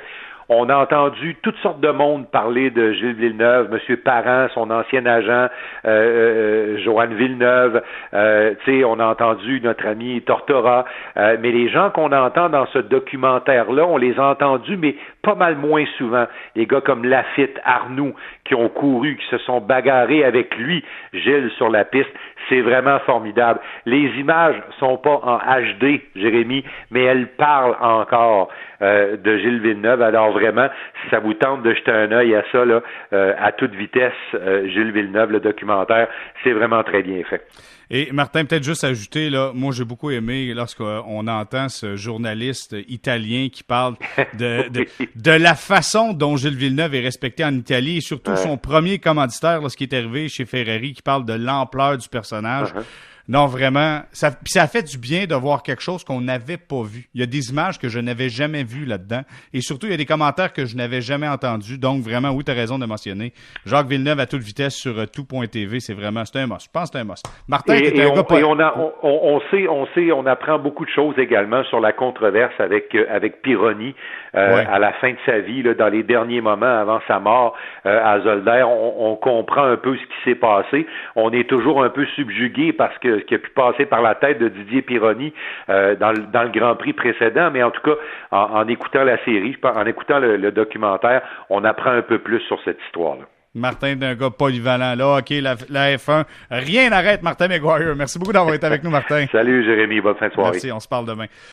on 0.50 0.68
a 0.70 0.76
entendu 0.76 1.36
toutes 1.42 1.58
sortes 1.58 1.80
de 1.80 1.90
monde 1.92 2.30
parler 2.30 2.72
de 2.72 2.92
Gilles 2.94 3.14
Villeneuve, 3.14 3.70
M. 3.72 3.98
Parent, 3.98 4.48
son 4.54 4.72
ancien 4.72 5.06
agent, 5.06 5.48
euh, 5.86 6.20
euh, 6.20 6.78
Joanne 6.84 7.14
Villeneuve, 7.14 7.82
euh, 8.14 8.54
on 8.86 9.00
a 9.00 9.06
entendu 9.06 9.62
notre 9.62 9.86
ami 9.88 10.22
Tortora, 10.22 10.86
euh, 11.18 11.38
mais 11.40 11.52
les 11.52 11.70
gens 11.70 11.90
qu'on 11.92 12.12
entend 12.12 12.50
dans 12.50 12.66
ce 12.68 12.80
documentaire-là, 12.80 13.86
on 13.86 13.98
les 13.98 14.20
a 14.20 14.30
entendus, 14.30 14.78
mais 14.78 14.96
pas 15.22 15.36
mal 15.36 15.56
moins 15.56 15.86
souvent. 15.98 16.26
Les 16.56 16.66
gars 16.66 16.82
comme 16.82 17.06
Lafitte, 17.06 17.60
Arnoux, 17.64 18.14
qui 18.46 18.56
ont 18.56 18.70
couru, 18.70 19.18
qui 19.18 19.28
se 19.28 19.38
sont 19.40 19.62
bagarrés 19.62 20.24
avec 20.24 20.56
lui, 20.58 20.84
Gilles, 21.14 21.52
sur 21.58 21.70
la 21.70 21.86
piste. 21.86 22.10
C'est 22.50 22.62
vraiment 22.62 23.00
formidable. 23.06 23.60
Les 23.86 24.08
images 24.20 24.56
sont 24.80 24.98
pas 24.98 25.20
en 25.24 25.38
HD, 25.38 26.02
Jérémy, 26.16 26.64
mais 26.92 27.04
elles 27.04 27.28
parlent 27.28 27.78
encore 27.80 28.50
euh, 28.82 29.18
de 29.18 29.38
Gilles 29.38 29.62
Villeneuve. 29.62 30.02
Alors 30.02 30.32
vraiment, 30.32 30.68
si 31.04 31.10
ça 31.10 31.20
vous 31.20 31.34
tente 31.34 31.64
de 31.64 31.74
jeter 31.74 31.92
un 31.92 32.12
œil 32.12 32.36
à 32.36 32.44
ça, 32.52 32.66
là, 32.66 32.82
euh, 33.14 33.34
à 33.38 33.52
toute 33.52 33.76
vitesse, 33.76 34.14
euh, 34.34 34.68
Gilles 34.70 34.92
Villeneuve, 34.92 35.32
le 35.32 35.40
documentaire, 35.40 36.08
c'est 36.44 36.54
vraiment 36.54 36.84
très 36.84 37.04
bien 37.04 37.22
fait. 37.30 37.46
Et 37.92 38.12
Martin, 38.12 38.46
peut-être 38.46 38.64
juste 38.64 38.84
ajouter, 38.84 39.32
là, 39.32 39.52
moi 39.56 39.72
j'ai 39.74 39.84
beaucoup 39.84 40.12
aimé 40.12 40.54
lorsqu'on 40.54 41.28
entend 41.28 41.70
ce 41.70 41.96
journaliste 41.96 42.76
italien 42.88 43.48
qui 43.52 43.64
parle 43.64 43.96
de, 44.38 44.70
de, 44.70 44.86
de, 45.16 45.32
la 45.32 45.56
façon 45.56 46.14
dont 46.14 46.38
Gilles 46.38 46.56
Villeneuve 46.56 46.94
est 46.94 47.02
respecté 47.02 47.44
en 47.44 47.54
Italie 47.54 47.98
et 47.98 48.02
surtout 48.02 48.36
son 48.36 48.58
premier 48.58 49.00
commanditaire 49.00 49.62
lorsqu'il 49.62 49.92
est 49.92 49.98
arrivé 49.98 50.30
chez 50.30 50.46
Ferrari 50.46 50.94
qui 50.94 51.02
parle 51.02 51.26
de 51.26 51.34
l'ampleur 51.34 51.98
du 51.98 52.08
personnage. 52.08 52.39
Bolsonaro. 52.42 52.86
Non, 53.30 53.46
vraiment, 53.46 54.00
ça, 54.12 54.32
ça 54.46 54.66
fait 54.66 54.82
du 54.82 54.98
bien 54.98 55.26
de 55.28 55.36
voir 55.36 55.62
quelque 55.62 55.84
chose 55.84 56.04
qu'on 56.04 56.20
n'avait 56.20 56.58
pas 56.58 56.82
vu. 56.82 57.06
Il 57.14 57.20
y 57.20 57.24
a 57.24 57.28
des 57.28 57.52
images 57.52 57.78
que 57.78 57.88
je 57.88 58.00
n'avais 58.00 58.28
jamais 58.28 58.64
vues 58.64 58.86
là-dedans. 58.86 59.22
Et 59.54 59.62
surtout, 59.62 59.86
il 59.86 59.92
y 59.92 59.94
a 59.94 59.98
des 59.98 60.08
commentaires 60.08 60.52
que 60.52 60.66
je 60.66 60.76
n'avais 60.76 61.02
jamais 61.02 61.28
entendus. 61.28 61.78
Donc, 61.78 62.02
vraiment, 62.02 62.32
oui, 62.32 62.44
tu 62.44 62.50
as 62.50 62.56
raison 62.56 62.80
de 62.80 62.88
mentionner. 62.88 63.32
Jacques 63.68 63.86
Villeneuve 63.86 64.20
à 64.20 64.26
toute 64.26 64.42
vitesse 64.42 64.74
sur 64.74 64.98
euh, 64.98 65.06
tout.tv, 65.06 65.80
c'est 65.80 65.94
vraiment, 65.94 66.26
c'est 66.26 66.40
un 66.40 66.48
must. 66.48 66.66
Je 66.66 66.72
pense 66.74 66.90
que 66.90 66.98
c'est 66.98 67.04
un 67.04 67.08
must. 67.08 67.24
Martin, 67.48 67.76
et, 67.76 68.02
un 68.02 68.08
on, 68.08 68.16
gars 68.16 68.48
on, 68.48 68.60
a, 68.60 68.74
on, 68.76 68.92
on, 69.04 69.42
sait, 69.52 69.68
on 69.68 69.86
sait, 69.94 70.12
on 70.12 70.26
apprend 70.26 70.58
beaucoup 70.58 70.86
de 70.86 70.90
choses 70.90 71.14
également 71.20 71.64
sur 71.66 71.80
la 71.80 71.94
controverse 71.94 72.60
avec, 72.60 72.96
euh, 72.96 73.06
avec 73.12 73.44
Pironi. 73.44 73.94
Euh, 74.36 74.64
à 74.70 74.78
la 74.78 74.94
fin 74.94 75.10
de 75.10 75.18
sa 75.26 75.40
vie, 75.40 75.64
là, 75.64 75.74
dans 75.74 75.88
les 75.88 76.04
derniers 76.04 76.42
moments 76.42 76.80
avant 76.80 77.00
sa 77.08 77.20
mort 77.20 77.56
euh, 77.88 78.00
à 78.04 78.20
Zolder, 78.20 78.64
on, 78.64 79.12
on, 79.12 79.16
comprend 79.16 79.64
un 79.64 79.76
peu 79.76 79.98
ce 79.98 80.02
qui 80.04 80.24
s'est 80.24 80.36
passé. 80.36 80.86
On 81.16 81.32
est 81.32 81.50
toujours 81.50 81.84
un 81.84 81.90
peu 81.90 82.06
subjugué 82.16 82.72
parce 82.72 82.96
que 83.00 83.19
ce 83.20 83.26
qui 83.26 83.36
a 83.36 83.40
pu 83.40 83.50
passer 83.52 83.86
par 83.86 84.02
la 84.02 84.16
tête 84.16 84.40
de 84.40 84.50
Didier 84.50 84.82
Pironi 84.82 85.34
euh, 85.70 85.96
dans, 85.96 86.12
le, 86.12 86.20
dans 86.32 86.44
le 86.44 86.50
Grand 86.50 86.76
Prix 86.76 86.94
précédent, 86.94 87.52
mais 87.52 87.64
en 87.64 87.72
tout 87.72 87.82
cas, 87.82 87.96
en, 88.32 88.60
en 88.60 88.68
écoutant 88.68 89.04
la 89.04 89.18
série, 89.24 89.56
en 89.64 89.86
écoutant 89.86 90.20
le, 90.20 90.38
le, 90.38 90.52
documentaire, 90.52 91.22
on 91.50 91.64
apprend 91.64 91.92
un 91.92 92.02
peu 92.02 92.20
plus 92.20 92.40
sur 92.42 92.60
cette 92.64 92.80
histoire-là. 92.88 93.26
Martin, 93.56 93.96
d'un 93.96 94.14
gars 94.14 94.30
polyvalent 94.30 94.96
là, 94.96 95.18
OK, 95.18 95.30
la, 95.32 95.56
la 95.70 95.96
F1, 95.96 96.24
rien 96.52 96.90
n'arrête 96.92 97.24
Martin 97.24 97.48
McGuire. 97.48 97.96
Merci 97.96 98.20
beaucoup 98.20 98.32
d'avoir 98.32 98.54
été 98.54 98.66
avec 98.66 98.84
nous, 98.84 98.92
Martin. 98.92 99.26
Salut 99.32 99.66
Jérémy, 99.66 100.02
bonne 100.02 100.16
fin 100.16 100.28
de 100.28 100.34
soirée. 100.34 100.52
Merci, 100.52 100.72
on 100.72 100.80
se 100.80 100.88
parle 100.88 101.06
demain. 101.06 101.26